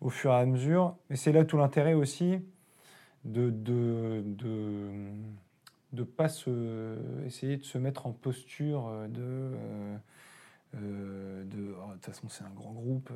au 0.00 0.10
fur 0.10 0.30
et 0.30 0.36
à 0.36 0.46
mesure. 0.46 0.94
Mais 1.08 1.16
c'est 1.16 1.32
là 1.32 1.44
tout 1.44 1.56
l'intérêt 1.56 1.94
aussi 1.94 2.38
de 3.24 3.50
de, 3.50 4.22
de, 5.92 6.04
pas 6.04 6.28
se, 6.28 6.96
essayer 7.26 7.56
de 7.56 7.64
se 7.64 7.78
mettre 7.78 8.06
en 8.06 8.12
posture 8.12 8.92
de 9.08 9.50
de, 10.74 11.74
oh, 11.76 11.88
de 11.88 11.92
toute 11.94 12.06
façon 12.06 12.28
c'est 12.28 12.44
un 12.44 12.54
grand 12.54 12.72
groupe, 12.72 13.10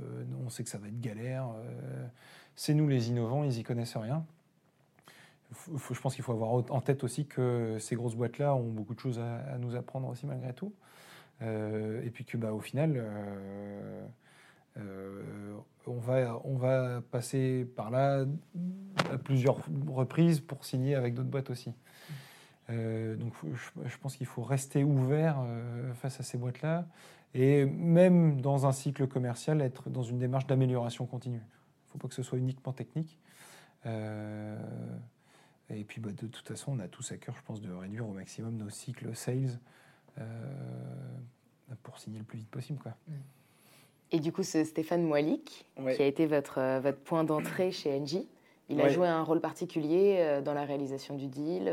on 0.45 0.49
sait 0.51 0.65
que 0.65 0.71
ça 0.71 0.79
va 0.79 0.89
être 0.89 1.01
galère. 1.01 1.49
c'est 2.57 2.75
nous 2.75 2.89
les 2.89 3.09
innovants, 3.09 3.45
ils 3.45 3.59
y 3.59 3.63
connaissent 3.63 3.97
rien 3.97 4.25
je 5.93 6.01
pense 6.01 6.15
qu'il 6.15 6.25
faut 6.25 6.33
avoir 6.33 6.53
en 6.53 6.81
tête 6.81 7.05
aussi 7.05 7.27
que 7.27 7.77
ces 7.79 7.97
grosses 7.97 8.15
boîtes-là 8.15 8.55
ont 8.55 8.71
beaucoup 8.71 8.95
de 8.95 9.01
choses 9.01 9.19
à, 9.19 9.59
nous 9.59 9.77
apprendre 9.77 10.09
aussi 10.09 10.27
malgré 10.27 10.53
tout. 10.53 10.73
Euh, 11.43 12.05
et 12.05 12.11
puis 12.11 12.25
que 12.25 12.37
bah, 12.37 12.53
au 12.53 12.61
final, 12.61 12.95
euh, 12.97 14.07
euh, 14.79 15.23
on 15.87 16.57
va 16.57 17.03
passer 17.11 17.67
par 17.77 17.91
là 17.91 18.25
à 19.11 19.19
plusieurs 19.19 19.59
reprises 19.89 20.41
pour 20.41 20.65
signer 20.65 20.95
avec 20.95 21.15
d'autres 21.15 21.29
boîtes 21.29 21.51
aussi. 21.51 21.73
donc 22.69 23.33
je, 23.85 23.99
pense 23.99 24.17
qu'il 24.17 24.27
faut 24.27 24.43
rester 24.43 24.85
ouvert 24.85 25.37
face 25.95 26.21
à 26.21 26.23
ces 26.23 26.39
boîtes-là 26.39 26.87
et 27.35 27.65
même 27.65 28.41
dans 28.41 28.67
un 28.67 28.73
cycle 28.73 29.07
commercial, 29.07 29.61
être 29.61 29.91
dans 29.91 30.03
une 30.03 30.19
démarche 30.19 30.47
d'amélioration 30.47 31.07
continue. 31.07 31.43
Il 31.43 31.87
ne 31.87 31.93
faut 31.93 31.99
pas 31.99 32.09
que 32.09 32.15
ce 32.15 32.23
soit 32.23 32.39
uniquement 32.39 32.73
technique. 32.73 33.19
Et 35.71 35.85
puis, 35.85 36.01
bah, 36.01 36.11
de 36.11 36.27
toute 36.27 36.47
façon, 36.47 36.73
on 36.73 36.79
a 36.79 36.89
tous 36.89 37.13
à 37.13 37.17
cœur, 37.17 37.35
je 37.37 37.43
pense, 37.43 37.61
de 37.61 37.73
réduire 37.73 38.09
au 38.09 38.13
maximum 38.13 38.57
nos 38.57 38.71
cycles 38.71 39.15
sales 39.15 39.59
euh, 40.19 40.57
pour 41.83 41.99
signer 41.99 42.19
le 42.19 42.25
plus 42.25 42.39
vite 42.39 42.51
possible. 42.51 42.79
Quoi. 42.79 42.93
Et 44.13 44.21
du 44.21 44.31
coup, 44.31 44.43
c'est 44.43 44.65
Stéphane 44.65 45.03
Moilic, 45.03 45.67
qui 45.77 46.03
a 46.03 46.07
été 46.07 46.27
votre, 46.27 46.59
euh, 46.59 46.81
votre 46.81 46.99
point 46.99 47.25
d'entrée 47.25 47.73
chez 47.73 47.99
Engie. 47.99 48.29
Il 48.71 48.81
a 48.81 48.89
joué 48.89 49.07
un 49.07 49.23
rôle 49.23 49.41
particulier 49.41 50.17
euh, 50.19 50.41
dans 50.41 50.55
la 50.55 50.65
réalisation 50.65 51.17
du 51.17 51.27
deal 51.27 51.73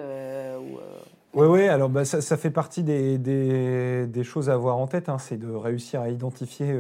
Oui, 1.34 1.47
oui, 1.47 1.67
alors 1.67 1.89
bah, 1.89 2.04
ça, 2.04 2.21
ça, 2.21 2.36
fait 2.38 2.51
partie 2.51 2.84
des, 2.84 3.17
des, 3.17 4.08
des, 4.08 4.23
choses 4.23 4.49
à 4.49 4.54
avoir 4.54 4.77
en 4.77 4.88
tête, 4.88 5.08
hein. 5.08 5.17
c'est 5.17 5.38
de 5.38 5.49
réussir 5.49 6.01
à 6.01 6.10
identifier 6.10 6.73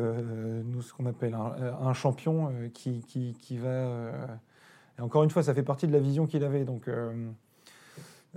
nous, 0.65 0.81
ce 0.81 0.93
qu'on 0.93 1.05
appelle 1.05 1.33
un, 1.33 1.87
un 1.87 1.93
champion 1.93 2.51
qui, 2.73 2.99
qui, 3.07 3.35
qui, 3.39 3.57
va 3.57 4.11
encore 5.01 5.23
une 5.23 5.29
fois, 5.29 5.43
ça 5.43 5.53
fait 5.53 5.63
partie 5.63 5.87
de 5.87 5.93
la 5.93 5.99
vision 5.99 6.27
qu'il 6.27 6.43
avait. 6.43 6.63
Donc, 6.63 6.87
euh, 6.87 7.11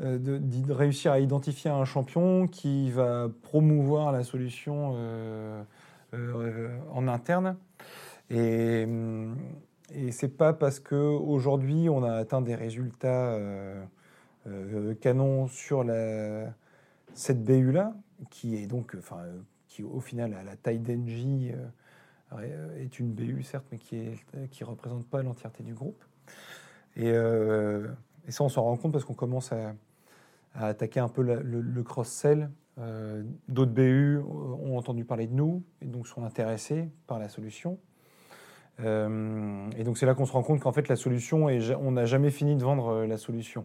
euh, 0.00 0.18
de, 0.18 0.72
réussir 0.72 1.12
à 1.12 1.20
identifier 1.20 1.70
un 1.70 1.84
champion 1.84 2.46
qui 2.46 2.90
va 2.90 3.28
promouvoir 3.42 4.12
la 4.12 4.24
solution 4.24 4.94
euh, 4.96 5.62
en 6.92 7.08
interne. 7.08 7.56
Et, 8.30 8.86
et 9.92 10.12
c'est 10.12 10.36
pas 10.36 10.52
parce 10.52 10.80
qu'aujourd'hui 10.80 11.88
on 11.88 12.02
a 12.02 12.12
atteint 12.12 12.40
des 12.40 12.54
résultats 12.54 13.38
canons 15.00 15.46
sur 15.48 15.84
cette 17.14 17.44
BU-là, 17.44 17.94
qui 18.30 18.56
est 18.56 18.66
donc, 18.66 18.94
enfin, 18.98 19.22
qui 19.68 19.82
au 19.82 20.00
final 20.00 20.34
à 20.34 20.42
la 20.42 20.56
taille 20.56 20.78
d'Engie 20.78 21.52
est 22.78 22.98
une 22.98 23.12
BU 23.12 23.42
certes, 23.42 23.66
mais 23.70 23.78
qui 23.78 23.96
ne 24.34 24.46
qui 24.46 24.64
représente 24.64 25.06
pas 25.06 25.22
l'entièreté 25.22 25.62
du 25.62 25.74
groupe. 25.74 26.02
Euh, 26.98 27.88
et, 28.26 28.30
ça, 28.30 28.44
on 28.44 28.48
s'en 28.48 28.62
rend 28.62 28.76
compte 28.76 28.92
parce 28.92 29.04
qu'on 29.04 29.14
commence 29.14 29.52
à, 29.52 29.74
attaquer 30.54 31.00
un 31.00 31.08
peu 31.08 31.22
le, 31.22 31.82
cross-sell. 31.82 32.50
Euh, 32.78 33.22
d'autres 33.48 33.72
BU 33.72 34.18
ont 34.18 34.76
entendu 34.76 35.04
parler 35.04 35.26
de 35.26 35.34
nous 35.34 35.62
et 35.80 35.86
donc 35.86 36.06
sont 36.06 36.24
intéressés 36.24 36.90
par 37.06 37.18
la 37.18 37.28
solution. 37.28 37.78
Euh, 38.80 39.70
et 39.76 39.84
donc 39.84 39.98
c'est 39.98 40.06
là 40.06 40.14
qu'on 40.14 40.26
se 40.26 40.32
rend 40.32 40.42
compte 40.42 40.60
qu'en 40.60 40.72
fait 40.72 40.88
la 40.88 40.96
solution, 40.96 41.48
est, 41.48 41.74
on 41.74 41.92
n'a 41.92 42.06
jamais 42.06 42.30
fini 42.30 42.56
de 42.56 42.62
vendre 42.62 43.04
la 43.04 43.16
solution. 43.16 43.64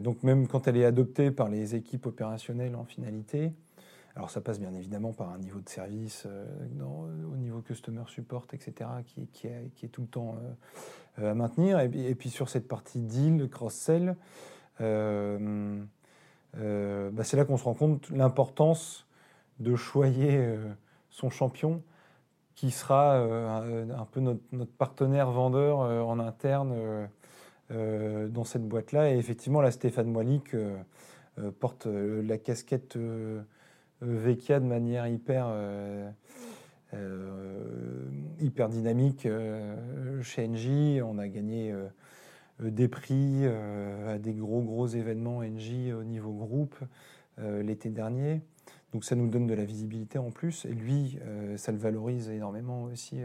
donc 0.00 0.22
même 0.22 0.48
quand 0.48 0.68
elle 0.68 0.78
est 0.78 0.86
adoptée 0.86 1.30
par 1.30 1.50
les 1.50 1.74
équipes 1.74 2.06
opérationnelles 2.06 2.76
en 2.76 2.84
finalité, 2.84 3.52
alors 4.16 4.30
ça 4.30 4.40
passe 4.40 4.58
bien 4.58 4.72
évidemment 4.72 5.12
par 5.12 5.28
un 5.28 5.36
niveau 5.38 5.60
de 5.60 5.68
service 5.68 6.24
euh, 6.26 6.46
au 6.80 7.36
niveau 7.36 7.60
customer 7.60 8.04
support, 8.06 8.46
etc., 8.54 8.88
qui, 9.04 9.46
est, 9.46 9.88
tout 9.88 10.00
le 10.00 10.06
temps 10.06 10.36
euh, 10.38 11.22
euh, 11.22 11.30
à 11.32 11.34
maintenir. 11.34 11.78
Et, 11.80 12.14
puis 12.14 12.30
sur 12.30 12.48
cette 12.48 12.66
partie 12.66 13.02
deal, 13.02 13.46
cross-sell, 13.50 14.16
bah, 14.80 15.38
c'est 17.24 17.36
là 17.36 17.44
qu'on 17.44 17.58
se 17.58 17.64
rend 17.64 17.74
compte 17.74 18.08
l'importance 18.08 19.06
de 19.60 19.76
choyer 19.76 20.56
son 21.10 21.28
champion 21.28 21.82
qui 22.56 22.72
sera 22.72 23.18
un, 23.18 24.04
peu 24.10 24.20
notre, 24.20 24.40
partenaire 24.76 25.30
vendeur 25.30 25.78
en 25.78 26.18
interne 26.18 27.08
dans 27.70 28.44
cette 28.44 28.66
boîte-là. 28.66 29.12
Et 29.12 29.18
effectivement, 29.18 29.60
là, 29.60 29.70
Stéphane 29.70 30.10
Moilic 30.10 30.56
porte 31.60 31.86
la 31.86 32.38
casquette 32.38 32.96
Vekia 34.00 34.60
de 34.60 34.66
manière 34.66 35.06
hyper, 35.06 35.46
euh, 35.48 36.10
euh, 36.94 38.08
hyper 38.40 38.68
dynamique 38.68 39.26
euh, 39.26 40.22
chez 40.22 40.46
Engie. 40.46 41.00
On 41.02 41.18
a 41.18 41.28
gagné 41.28 41.74
des 42.60 42.88
prix 42.88 43.46
à 43.46 44.18
des 44.18 44.34
gros 44.34 44.62
gros 44.62 44.86
événements 44.86 45.42
NJ 45.42 45.92
au 45.92 46.04
niveau 46.04 46.32
groupe 46.32 46.76
l'été 47.38 47.90
dernier. 47.90 48.40
Donc 48.92 49.04
ça 49.04 49.14
nous 49.14 49.28
donne 49.28 49.46
de 49.46 49.54
la 49.54 49.64
visibilité 49.64 50.18
en 50.18 50.30
plus. 50.30 50.64
Et 50.64 50.72
lui, 50.72 51.18
ça 51.56 51.72
le 51.72 51.78
valorise 51.78 52.30
énormément 52.30 52.84
aussi 52.84 53.20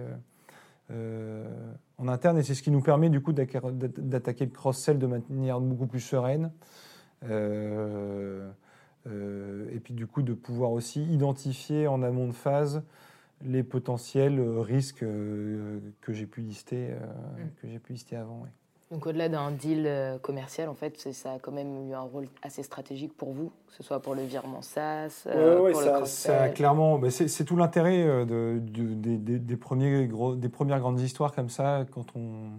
en 0.89 2.07
interne. 2.07 2.37
Et 2.39 2.43
c'est 2.43 2.55
ce 2.55 2.63
qui 2.63 2.71
nous 2.71 2.81
permet 2.81 3.09
du 3.09 3.21
coup 3.21 3.31
d'attaquer 3.31 4.45
le 4.45 4.51
cross-sell 4.51 4.99
de 4.99 5.07
manière 5.07 5.61
beaucoup 5.61 5.87
plus 5.87 6.01
sereine. 6.01 6.51
Euh, 9.07 9.69
et 9.71 9.79
puis 9.79 9.93
du 9.93 10.05
coup 10.05 10.21
de 10.21 10.33
pouvoir 10.33 10.71
aussi 10.71 11.03
identifier 11.03 11.87
en 11.87 12.03
amont 12.03 12.27
de 12.27 12.33
phase 12.33 12.83
les 13.43 13.63
potentiels 13.63 14.39
risques 14.59 15.01
euh, 15.01 15.79
que 16.01 16.13
j'ai 16.13 16.27
pu 16.27 16.41
lister, 16.41 16.91
euh, 16.91 16.97
mm. 16.97 17.49
que 17.61 17.67
j'ai 17.67 17.79
pu 17.79 17.93
lister 17.93 18.15
avant. 18.15 18.45
Donc 18.91 19.07
au-delà 19.07 19.29
d'un 19.29 19.51
deal 19.51 19.89
commercial, 20.21 20.67
en 20.69 20.75
fait, 20.75 20.99
ça 21.13 21.33
a 21.33 21.39
quand 21.39 21.53
même 21.53 21.89
eu 21.89 21.93
un 21.93 22.01
rôle 22.01 22.27
assez 22.41 22.61
stratégique 22.61 23.15
pour 23.15 23.31
vous, 23.31 23.51
que 23.67 23.73
ce 23.73 23.83
soit 23.83 24.01
pour 24.01 24.15
le 24.15 24.23
virement 24.23 24.61
SaaS, 24.61 25.23
pour 25.23 25.81
ça, 25.81 25.99
le 25.99 26.05
ça 26.05 26.49
clairement, 26.49 26.99
bah, 26.99 27.09
c'est 27.09 27.45
tout 27.45 27.55
l'intérêt 27.55 28.25
de, 28.25 28.59
des, 28.59 29.57
premiers 29.57 30.07
gros, 30.07 30.35
des 30.35 30.49
premières 30.49 30.81
grandes 30.81 30.99
histoires 30.99 31.33
comme 31.33 31.49
ça. 31.49 31.85
Quand 31.89 32.05
on, 32.17 32.51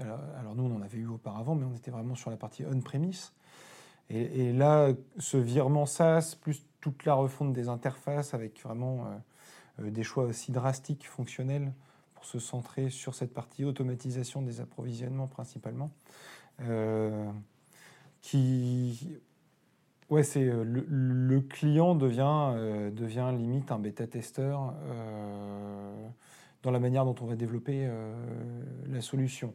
alors, 0.00 0.54
nous, 0.54 0.64
on 0.64 0.76
en 0.76 0.82
avait 0.82 0.98
eu 0.98 1.06
auparavant, 1.06 1.54
mais 1.54 1.64
on 1.64 1.74
était 1.74 1.90
vraiment 1.90 2.14
sur 2.14 2.30
la 2.30 2.36
partie 2.36 2.64
on-premise. 2.64 3.32
Et, 4.08 4.52
là, 4.52 4.92
ce 5.18 5.36
virement 5.36 5.84
SaaS, 5.84 6.36
plus 6.40 6.64
toute 6.80 7.04
la 7.04 7.14
refonte 7.14 7.52
des 7.52 7.68
interfaces 7.68 8.34
avec 8.34 8.62
vraiment 8.62 9.06
euh, 9.06 9.84
euh, 9.84 9.90
des 9.90 10.04
choix 10.04 10.24
aussi 10.24 10.52
drastiques, 10.52 11.08
fonctionnels, 11.08 11.72
pour 12.16 12.24
se 12.24 12.40
centrer 12.40 12.90
sur 12.90 13.14
cette 13.14 13.32
partie 13.32 13.64
automatisation 13.64 14.42
des 14.42 14.60
approvisionnements 14.60 15.28
principalement, 15.28 15.92
euh, 16.62 17.30
qui, 18.22 19.16
ouais, 20.10 20.24
c'est 20.24 20.44
le, 20.44 21.40
client 21.40 21.94
devient, 21.94 22.90
devient 22.92 23.32
limite 23.36 23.70
un 23.70 23.78
bêta-testeur 23.78 24.74
dans 26.64 26.70
la 26.72 26.80
manière 26.80 27.04
dont 27.04 27.14
on 27.20 27.26
va 27.26 27.36
développer 27.36 27.88
la 28.88 29.00
solution. 29.00 29.54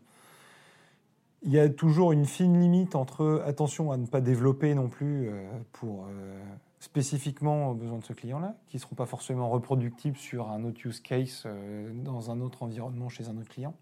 Il 1.44 1.52
y 1.52 1.60
a 1.60 1.70
toujours 1.70 2.12
une 2.12 2.26
fine 2.26 2.60
limite 2.60 2.96
entre 2.96 3.42
attention 3.46 3.92
à 3.92 3.98
ne 3.98 4.06
pas 4.06 4.22
développer 4.22 4.76
non 4.76 4.90
plus 4.90 5.28
euh, 5.28 5.50
pour 5.72 6.06
euh, 6.06 6.40
spécifiquement 6.82 7.70
aux 7.70 7.76
besoins 7.76 8.00
de 8.00 8.04
ce 8.04 8.12
client-là, 8.12 8.56
qui 8.68 8.78
ne 8.78 8.82
seront 8.82 8.96
pas 8.96 9.06
forcément 9.06 9.50
reproductibles 9.50 10.18
sur 10.18 10.50
un 10.50 10.64
autre 10.64 10.86
use 10.86 11.00
case 11.00 11.44
euh, 11.46 11.94
dans 11.94 12.32
un 12.32 12.42
autre 12.42 12.64
environnement 12.64 13.08
chez 13.08 13.30
un 13.30 13.38
autre 13.38 13.50
client. 13.50 13.76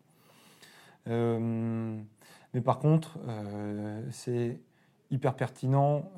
mais 1.07 2.61
par 2.63 2.77
contre, 2.77 3.17
c'est 4.11 4.59
hyper 5.09 5.35
pertinent 5.35 6.11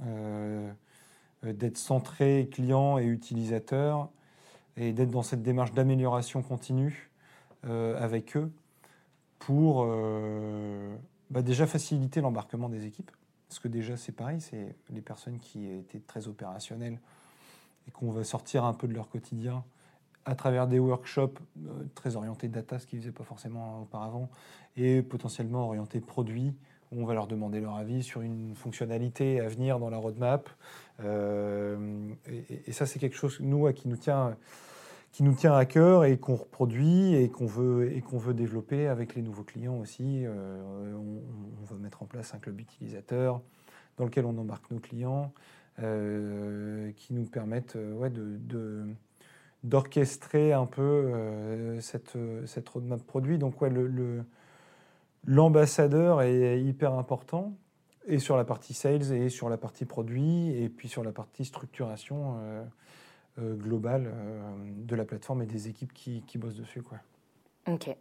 d'être 1.43 1.77
centré 1.77 2.49
client 2.51 2.97
et 2.97 3.05
utilisateur 3.05 4.09
et 4.75 4.91
d'être 4.91 5.11
dans 5.11 5.23
cette 5.23 5.43
démarche 5.43 5.71
d'amélioration 5.71 6.41
continue 6.41 7.09
avec 7.63 8.35
eux 8.35 8.51
pour 9.39 9.85
bah 11.31 11.41
Déjà 11.41 11.65
faciliter 11.65 12.19
l'embarquement 12.19 12.67
des 12.67 12.85
équipes, 12.85 13.11
parce 13.51 13.59
que 13.59 13.67
déjà 13.67 13.97
c'est 13.97 14.13
pareil, 14.13 14.39
c'est 14.39 14.77
les 14.91 15.01
personnes 15.01 15.37
qui 15.37 15.69
étaient 15.69 15.99
très 15.99 16.29
opérationnelles 16.29 16.97
et 17.85 17.91
qu'on 17.91 18.09
va 18.09 18.23
sortir 18.23 18.63
un 18.63 18.73
peu 18.73 18.87
de 18.87 18.93
leur 18.93 19.09
quotidien 19.09 19.65
à 20.23 20.35
travers 20.35 20.67
des 20.67 20.79
workshops 20.79 21.37
euh, 21.57 21.83
très 21.93 22.15
orientés 22.15 22.47
data, 22.47 22.79
ce 22.79 22.87
qu'ils 22.87 22.99
ne 22.99 23.03
faisaient 23.03 23.11
pas 23.11 23.25
forcément 23.25 23.81
auparavant, 23.81 24.29
et 24.77 25.01
potentiellement 25.01 25.67
orientés 25.67 25.99
produits, 25.99 26.55
où 26.93 27.01
on 27.01 27.05
va 27.05 27.13
leur 27.13 27.27
demander 27.27 27.59
leur 27.59 27.75
avis 27.75 28.03
sur 28.03 28.21
une 28.21 28.55
fonctionnalité 28.55 29.41
à 29.41 29.49
venir 29.49 29.79
dans 29.79 29.89
la 29.89 29.97
roadmap. 29.97 30.49
Euh, 31.01 32.07
et, 32.27 32.69
et, 32.69 32.71
ça, 32.71 32.85
c'est 32.85 32.99
quelque 32.99 33.17
chose, 33.17 33.41
nous, 33.41 33.69
qui 33.73 33.89
nous 33.89 33.97
tient 33.97 34.37
qui 35.11 35.23
nous 35.23 35.33
tient 35.33 35.53
à 35.53 35.65
cœur 35.65 36.05
et 36.05 36.17
qu'on 36.17 36.35
reproduit 36.35 37.15
et 37.15 37.29
qu'on 37.29 37.45
veut, 37.45 37.91
et 37.93 38.01
qu'on 38.01 38.17
veut 38.17 38.33
développer 38.33 38.87
avec 38.87 39.15
les 39.15 39.21
nouveaux 39.21 39.43
clients 39.43 39.77
aussi. 39.77 40.25
Euh, 40.25 40.95
on, 40.95 41.65
va 41.65 41.75
mettre 41.77 42.01
en 42.01 42.05
place 42.05 42.33
un 42.33 42.39
club 42.39 42.59
utilisateur 42.59 43.41
dans 43.97 44.05
lequel 44.05 44.25
on 44.25 44.37
embarque 44.37 44.71
nos 44.71 44.79
clients, 44.79 45.33
euh, 45.79 46.91
qui 46.93 47.13
nous 47.13 47.25
permettent 47.25 47.75
euh, 47.75 47.93
ouais, 47.93 48.09
de, 48.09 48.85
d'orchestrer 49.63 50.53
un 50.53 50.65
peu 50.65 51.77
cette, 51.81 52.17
cette 52.45 52.67
roadmap 52.69 53.01
produit. 53.03 53.37
Donc 53.37 53.61
ouais, 53.61 53.69
le, 53.69 54.23
l'ambassadeur 55.25 56.21
est 56.21 56.61
hyper 56.61 56.93
important, 56.93 57.53
et 58.07 58.17
sur 58.17 58.37
la 58.37 58.43
partie 58.43 58.73
sales, 58.73 59.11
et 59.13 59.29
sur 59.29 59.49
la 59.49 59.57
partie 59.57 59.85
produit, 59.85 60.49
et 60.57 60.69
puis 60.69 60.87
sur 60.87 61.03
la 61.03 61.11
partie 61.11 61.45
structuration. 61.45 62.37
Global 63.55 64.07
euh, 64.07 64.41
de 64.85 64.95
la 64.95 65.05
plateforme 65.05 65.41
et 65.41 65.45
des 65.45 65.67
équipes 65.67 65.93
qui, 65.93 66.23
qui 66.27 66.37
bossent 66.37 66.55
dessus. 66.55 66.81
Quoi. 66.81 66.97
Ok. 67.67 67.95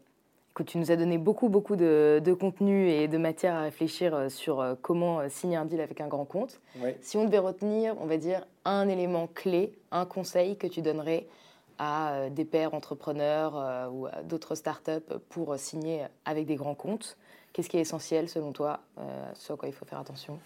Écoute, 0.51 0.67
tu 0.67 0.79
nous 0.79 0.91
as 0.91 0.97
donné 0.97 1.17
beaucoup, 1.17 1.49
beaucoup 1.49 1.77
de, 1.77 2.21
de, 2.25 2.33
contenu 2.33 2.89
et 2.89 3.07
de 3.09 3.19
matière 3.19 3.55
à 3.55 3.63
réfléchir 3.63 4.15
euh, 4.15 4.29
sur 4.29 4.77
comment 4.83 5.29
signer 5.29 5.57
un 5.57 5.65
deal 5.65 5.81
avec 5.81 6.01
un 6.01 6.09
grand 6.09 6.25
compte. 6.25 6.61
Si 7.01 7.17
on 7.17 7.25
devait 7.25 7.39
retenir, 7.39 7.95
on 8.01 8.07
va 8.07 8.17
dire, 8.17 8.47
un 8.65 8.89
élément 8.89 9.29
clé, 9.29 9.73
un 9.91 10.07
conseil 10.07 10.57
que 10.57 10.67
tu 10.67 10.83
donnerais 10.83 11.27
à 11.79 12.29
des 12.31 12.45
pairs 12.45 12.75
entrepreneurs 12.75 13.91
ou 13.95 14.07
à 14.07 14.23
d'autres 14.23 14.55
startups 14.55 15.15
pour 15.31 15.59
signer 15.59 16.05
avec 16.27 16.45
des 16.45 16.57
grands 16.57 16.75
comptes, 16.75 17.17
qu'est-ce 17.55 17.71
qui 17.71 17.79
est 17.79 17.81
essentiel 17.81 18.29
selon 18.29 18.53
toi, 18.53 18.81
sur 19.33 19.57
quoi 19.57 19.67
il 19.67 19.73
faut 19.73 19.87
faire 19.87 19.99
attention? 19.99 20.39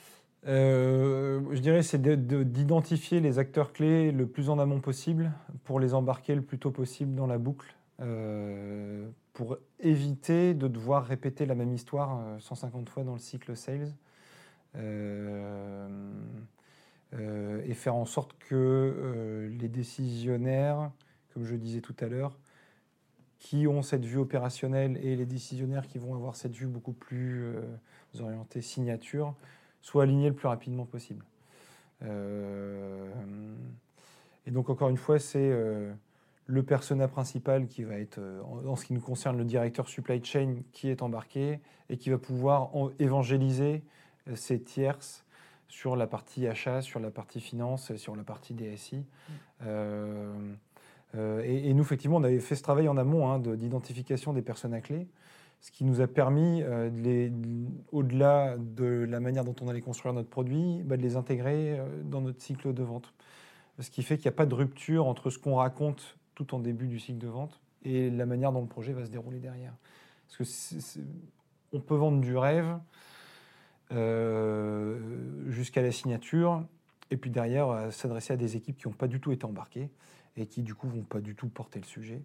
Euh, 0.47 1.41
je 1.53 1.61
dirais 1.61 1.83
c'est 1.83 2.03
d'identifier 2.03 3.21
les 3.21 3.39
acteurs 3.39 3.73
clés 3.73 4.13
le 4.13 4.27
plus 4.27 4.51
en 4.51 4.59
amont 4.59 4.81
possible 4.81 5.33
pour 5.65 5.81
les 5.81 5.95
embarquer 5.95 6.35
le 6.35 6.43
plus 6.43 6.59
tôt 6.59 6.71
possible 6.71 7.15
dans 7.15 7.27
la 7.27 7.39
boucle 7.39 7.75
euh, 8.01 9.09
pour 9.33 9.57
éviter 9.81 10.53
de 10.53 10.69
devoir 10.69 11.07
répéter 11.07 11.47
la 11.47 11.55
même 11.55 11.73
histoire 11.73 12.21
150 12.41 12.87
euh, 12.87 12.91
fois 12.91 13.05
dans 13.05 13.15
le 13.15 13.19
cycle 13.19 13.57
sales 13.57 13.95
et 17.67 17.75
faire 17.75 17.95
en 17.95 18.05
sorte 18.05 18.37
que 18.49 19.49
les 19.59 19.69
décisionnaires, 19.69 20.91
comme 21.33 21.45
je 21.45 21.55
disais 21.55 21.81
tout 21.81 21.95
à 22.01 22.07
l'heure, 22.07 22.37
qui 23.39 23.69
ont 23.69 23.83
cette 23.83 24.05
vue 24.05 24.19
opérationnelle 24.19 24.99
et 25.01 25.15
les 25.15 25.25
décisionnaires 25.25 25.87
qui 25.87 25.99
vont 25.99 26.17
avoir 26.17 26.35
cette 26.35 26.55
vue 26.55 26.67
beaucoup 26.67 26.93
plus 26.93 27.55
orientée 28.19 28.63
signature, 28.63 29.37
soit 29.85 30.05
aligné 30.05 30.31
le 30.31 30.35
plus 30.35 30.49
rapidement 30.49 30.87
possible. 30.87 31.27
Euh, 32.03 33.07
et 34.47 34.51
donc, 34.51 34.71
encore 34.71 34.89
une 34.89 34.97
fois, 34.97 35.19
c'est 35.19 35.39
euh, 35.39 35.93
le 36.47 36.63
persona 36.63 37.07
principal 37.07 37.67
qui 37.67 37.85
va 37.85 37.99
être, 37.99 38.19
euh, 38.19 38.41
en, 38.67 38.77
ce 38.77 38.87
qui 38.87 38.95
nous 38.95 39.03
concerne, 39.03 39.37
le 39.37 39.45
directeur 39.45 39.87
supply 39.87 40.25
chain 40.25 40.57
qui 40.73 40.89
est 40.89 41.03
embarqué 41.03 41.61
et 41.91 41.99
qui 41.99 42.09
va 42.09 42.17
pouvoir 42.17 42.71
évangéliser 42.99 43.83
ses 44.35 44.59
tierces 44.59 45.27
sur 45.69 45.97
la 45.97 46.07
partie 46.07 46.47
achat, 46.47 46.81
sur 46.81 46.99
la 46.99 47.11
partie 47.11 47.41
finance, 47.41 47.95
sur 47.97 48.17
la 48.17 48.23
partie 48.23 48.55
DSI. 48.55 49.05
et, 49.67 51.75
nous, 51.75 51.83
effectivement, 51.83 52.17
on 52.17 52.25
avait 52.25 52.41
fait 52.41 52.57
ce 52.57 52.63
travail 52.63 52.89
en 52.89 52.97
amont 52.97 53.31
hein, 53.31 53.39
d'identification 53.39 54.33
des 54.33 54.41
personnes 54.41 54.81
clés 54.81 55.09
ce 55.65 55.71
qui 55.71 55.87
nous 55.87 56.03
a 56.03 56.07
permis, 56.07 56.63
euh, 56.63 57.31
au-delà 57.91 58.59
de 58.59 59.07
la 59.09 59.19
manière 59.19 59.45
dont 59.45 59.57
on 59.63 59.69
allait 59.69 59.81
construire 59.81 60.13
notre 60.13 60.29
produit, 60.29 60.83
bah, 60.85 60.99
de 60.99 61.03
les 61.03 61.17
intégrer 61.17 61.79
euh, 61.79 62.03
dans 62.03 62.21
notre 62.21 62.43
cycle 62.43 62.75
de 62.75 62.83
vente. 62.83 63.15
Ce 63.79 63.89
qui 63.89 64.03
fait 64.03 64.19
qu'il 64.19 64.27
n'y 64.27 64.35
a 64.35 64.37
pas 64.37 64.45
de 64.45 64.55
rupture 64.55 65.07
entre 65.07 65.31
ce 65.31 65.39
qu'on 65.39 65.55
raconte 65.55 66.19
tout 66.35 66.55
en 66.55 66.59
début 66.59 66.87
du 66.87 66.99
cycle 67.01 67.17
de 67.17 67.29
vente 67.29 67.63
et 67.83 68.11
la 68.11 68.27
manière 68.27 68.53
dont 68.53 68.61
le 68.61 68.67
projet 68.67 68.93
va 68.93 69.07
se 69.07 69.11
dérouler 69.11 69.39
derrière. 69.39 69.73
Parce 70.27 70.37
que 70.37 71.01
on 71.73 71.81
peut 71.81 71.97
vendre 71.97 72.21
du 72.21 72.37
rêve 72.37 72.79
euh, 73.91 75.01
jusqu'à 75.49 75.81
la 75.81 75.93
signature, 75.93 76.63
et 77.11 77.17
puis 77.17 77.31
derrière 77.31 77.91
s'adresser 77.91 78.35
à 78.35 78.37
des 78.37 78.57
équipes 78.57 78.77
qui 78.77 78.87
n'ont 78.87 78.95
pas 78.95 79.09
du 79.09 79.19
tout 79.19 79.33
été 79.33 79.47
embarquées 79.47 79.89
et 80.37 80.47
qui 80.47 80.63
du 80.63 80.75
coup 80.75 80.89
vont 80.89 81.05
pas 81.05 81.21
du 81.21 81.35
tout 81.35 81.49
porter 81.49 81.81
le 81.81 81.87
sujet 81.87 82.23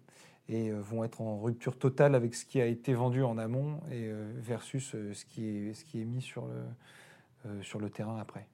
et 0.50 0.70
euh, 0.70 0.80
vont 0.80 1.04
être 1.04 1.20
en 1.20 1.38
rupture 1.40 1.78
totale 1.78 2.14
avec 2.14 2.34
ce 2.34 2.44
qui 2.44 2.60
a 2.60 2.66
été 2.66 2.92
vendu 2.92 3.22
en 3.22 3.38
amont 3.38 3.80
et 3.90 4.08
euh, 4.08 4.30
versus 4.36 4.94
euh, 4.94 5.14
ce 5.14 5.24
qui 5.24 5.48
est, 5.48 5.74
ce 5.74 5.84
qui 5.84 6.02
est 6.02 6.04
mis 6.04 6.20
sur 6.20 6.46
le, 6.46 7.62
sur 7.62 7.78
le 7.78 7.88
terrain 7.88 8.18
après. 8.20 8.46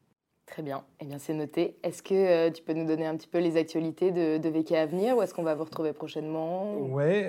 Très 0.44 0.62
bien, 0.62 0.84
eh 1.00 1.06
bien 1.06 1.18
c'est 1.18 1.34
noté. 1.34 1.76
Est-ce 1.82 2.04
que 2.04 2.50
tu 2.50 2.62
peux 2.62 2.74
nous 2.74 2.86
donner 2.86 3.04
un 3.04 3.16
petit 3.16 3.26
peu 3.26 3.38
les 3.38 3.56
actualités 3.56 4.12
de, 4.12 4.38
de 4.38 4.48
VK 4.48 4.72
à 4.72 4.86
venir 4.86 5.16
ou 5.16 5.22
est-ce 5.22 5.34
qu'on 5.34 5.42
va 5.42 5.56
vous 5.56 5.64
retrouver 5.64 5.92
prochainement 5.92 6.76
Ouais, 6.76 7.26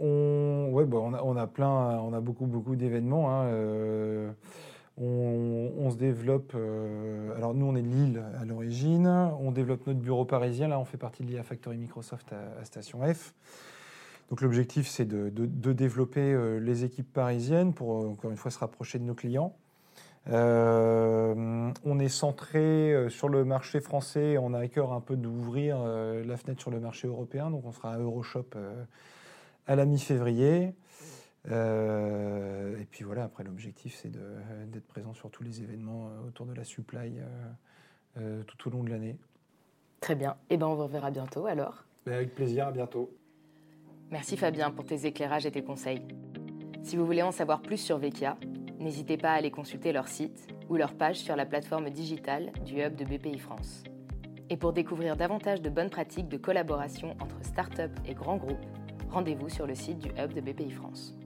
on, 0.00 0.70
ouais 0.72 0.84
bon, 0.84 1.10
on, 1.10 1.14
a, 1.14 1.22
on, 1.22 1.36
a, 1.36 1.46
plein, 1.46 2.00
on 2.00 2.12
a 2.12 2.20
beaucoup 2.20 2.46
beaucoup 2.46 2.74
d'événements. 2.74 3.30
Hein, 3.30 4.34
on, 4.96 5.90
se 5.90 5.96
développe. 5.96 6.52
Euh, 6.54 7.34
alors, 7.36 7.54
nous, 7.54 7.66
on 7.66 7.74
est 7.74 7.82
de 7.82 7.88
Lille 7.88 8.22
à 8.40 8.44
l'origine. 8.44 9.06
On 9.40 9.50
développe 9.50 9.86
notre 9.86 10.00
bureau 10.00 10.24
parisien. 10.24 10.68
Là, 10.68 10.78
on 10.78 10.84
fait 10.84 10.98
partie 10.98 11.24
de 11.24 11.28
l'IA 11.28 11.42
Factory 11.42 11.76
Microsoft 11.76 12.32
à, 12.32 12.64
Station 12.64 13.00
F. 13.02 13.34
Donc 14.30 14.40
l'objectif, 14.40 14.88
c'est 14.88 15.04
de, 15.04 15.28
développer 15.72 16.58
les 16.60 16.84
équipes 16.84 17.12
parisiennes 17.12 17.74
pour, 17.74 18.08
encore 18.08 18.30
une 18.30 18.36
fois, 18.36 18.50
se 18.50 18.58
rapprocher 18.58 18.98
de 18.98 19.04
nos 19.04 19.14
clients. 19.14 19.54
on 20.26 21.98
est 21.98 22.08
centré 22.08 23.06
sur 23.10 23.28
le 23.28 23.44
marché 23.44 23.80
français, 23.80 24.38
on 24.38 24.54
a 24.54 24.60
à 24.60 24.68
cœur 24.68 24.94
un 24.94 25.02
peu 25.02 25.16
d'ouvrir 25.16 25.78
la 25.78 26.36
fenêtre 26.38 26.62
sur 26.62 26.70
le 26.70 26.80
marché 26.80 27.06
européen, 27.06 27.50
donc 27.50 27.66
on 27.66 27.72
sera 27.72 27.92
à 27.92 27.98
Euroshop 27.98 28.46
à 29.66 29.76
la 29.76 29.84
mi-février. 29.84 30.72
Et 31.46 32.86
puis 32.90 33.04
voilà, 33.04 33.24
après 33.24 33.44
l'objectif, 33.44 33.94
c'est 34.00 34.10
d'être 34.10 34.86
présent 34.86 35.14
sur 35.14 35.30
tous 35.30 35.42
les 35.42 35.62
événements 35.62 36.10
autour 36.26 36.46
de 36.46 36.54
la 36.54 36.64
supply 36.64 37.20
tout 38.46 38.68
au 38.68 38.70
long 38.70 38.82
de 38.82 38.90
l'année. 38.90 39.18
Très 40.00 40.14
bien. 40.14 40.32
Et 40.50 40.54
eh 40.54 40.56
ben 40.58 40.66
on 40.66 40.74
vous 40.74 40.82
reverra 40.82 41.10
bientôt 41.10 41.46
alors. 41.46 41.84
Ben, 42.04 42.12
avec 42.14 42.34
plaisir, 42.34 42.66
à 42.66 42.72
bientôt. 42.72 43.10
Merci 44.10 44.36
Fabien 44.36 44.70
pour 44.70 44.84
tes 44.84 45.06
éclairages 45.06 45.46
et 45.46 45.50
tes 45.50 45.64
conseils. 45.64 46.02
Si 46.82 46.96
vous 46.96 47.06
voulez 47.06 47.22
en 47.22 47.32
savoir 47.32 47.62
plus 47.62 47.78
sur 47.78 47.96
Vecchia, 47.96 48.36
n'hésitez 48.78 49.16
pas 49.16 49.30
à 49.30 49.36
aller 49.36 49.50
consulter 49.50 49.92
leur 49.92 50.08
site 50.08 50.46
ou 50.68 50.76
leur 50.76 50.94
page 50.94 51.16
sur 51.16 51.36
la 51.36 51.46
plateforme 51.46 51.88
digitale 51.88 52.52
du 52.66 52.82
Hub 52.82 52.94
de 52.94 53.04
BPI 53.04 53.38
France. 53.38 53.82
Et 54.50 54.58
pour 54.58 54.74
découvrir 54.74 55.16
davantage 55.16 55.62
de 55.62 55.70
bonnes 55.70 55.88
pratiques 55.88 56.28
de 56.28 56.36
collaboration 56.36 57.16
entre 57.20 57.42
start-up 57.42 57.90
et 58.06 58.12
grands 58.12 58.36
groupes, 58.36 58.66
rendez-vous 59.08 59.48
sur 59.48 59.66
le 59.66 59.74
site 59.74 59.98
du 59.98 60.10
Hub 60.10 60.34
de 60.34 60.42
BPI 60.42 60.70
France. 60.70 61.16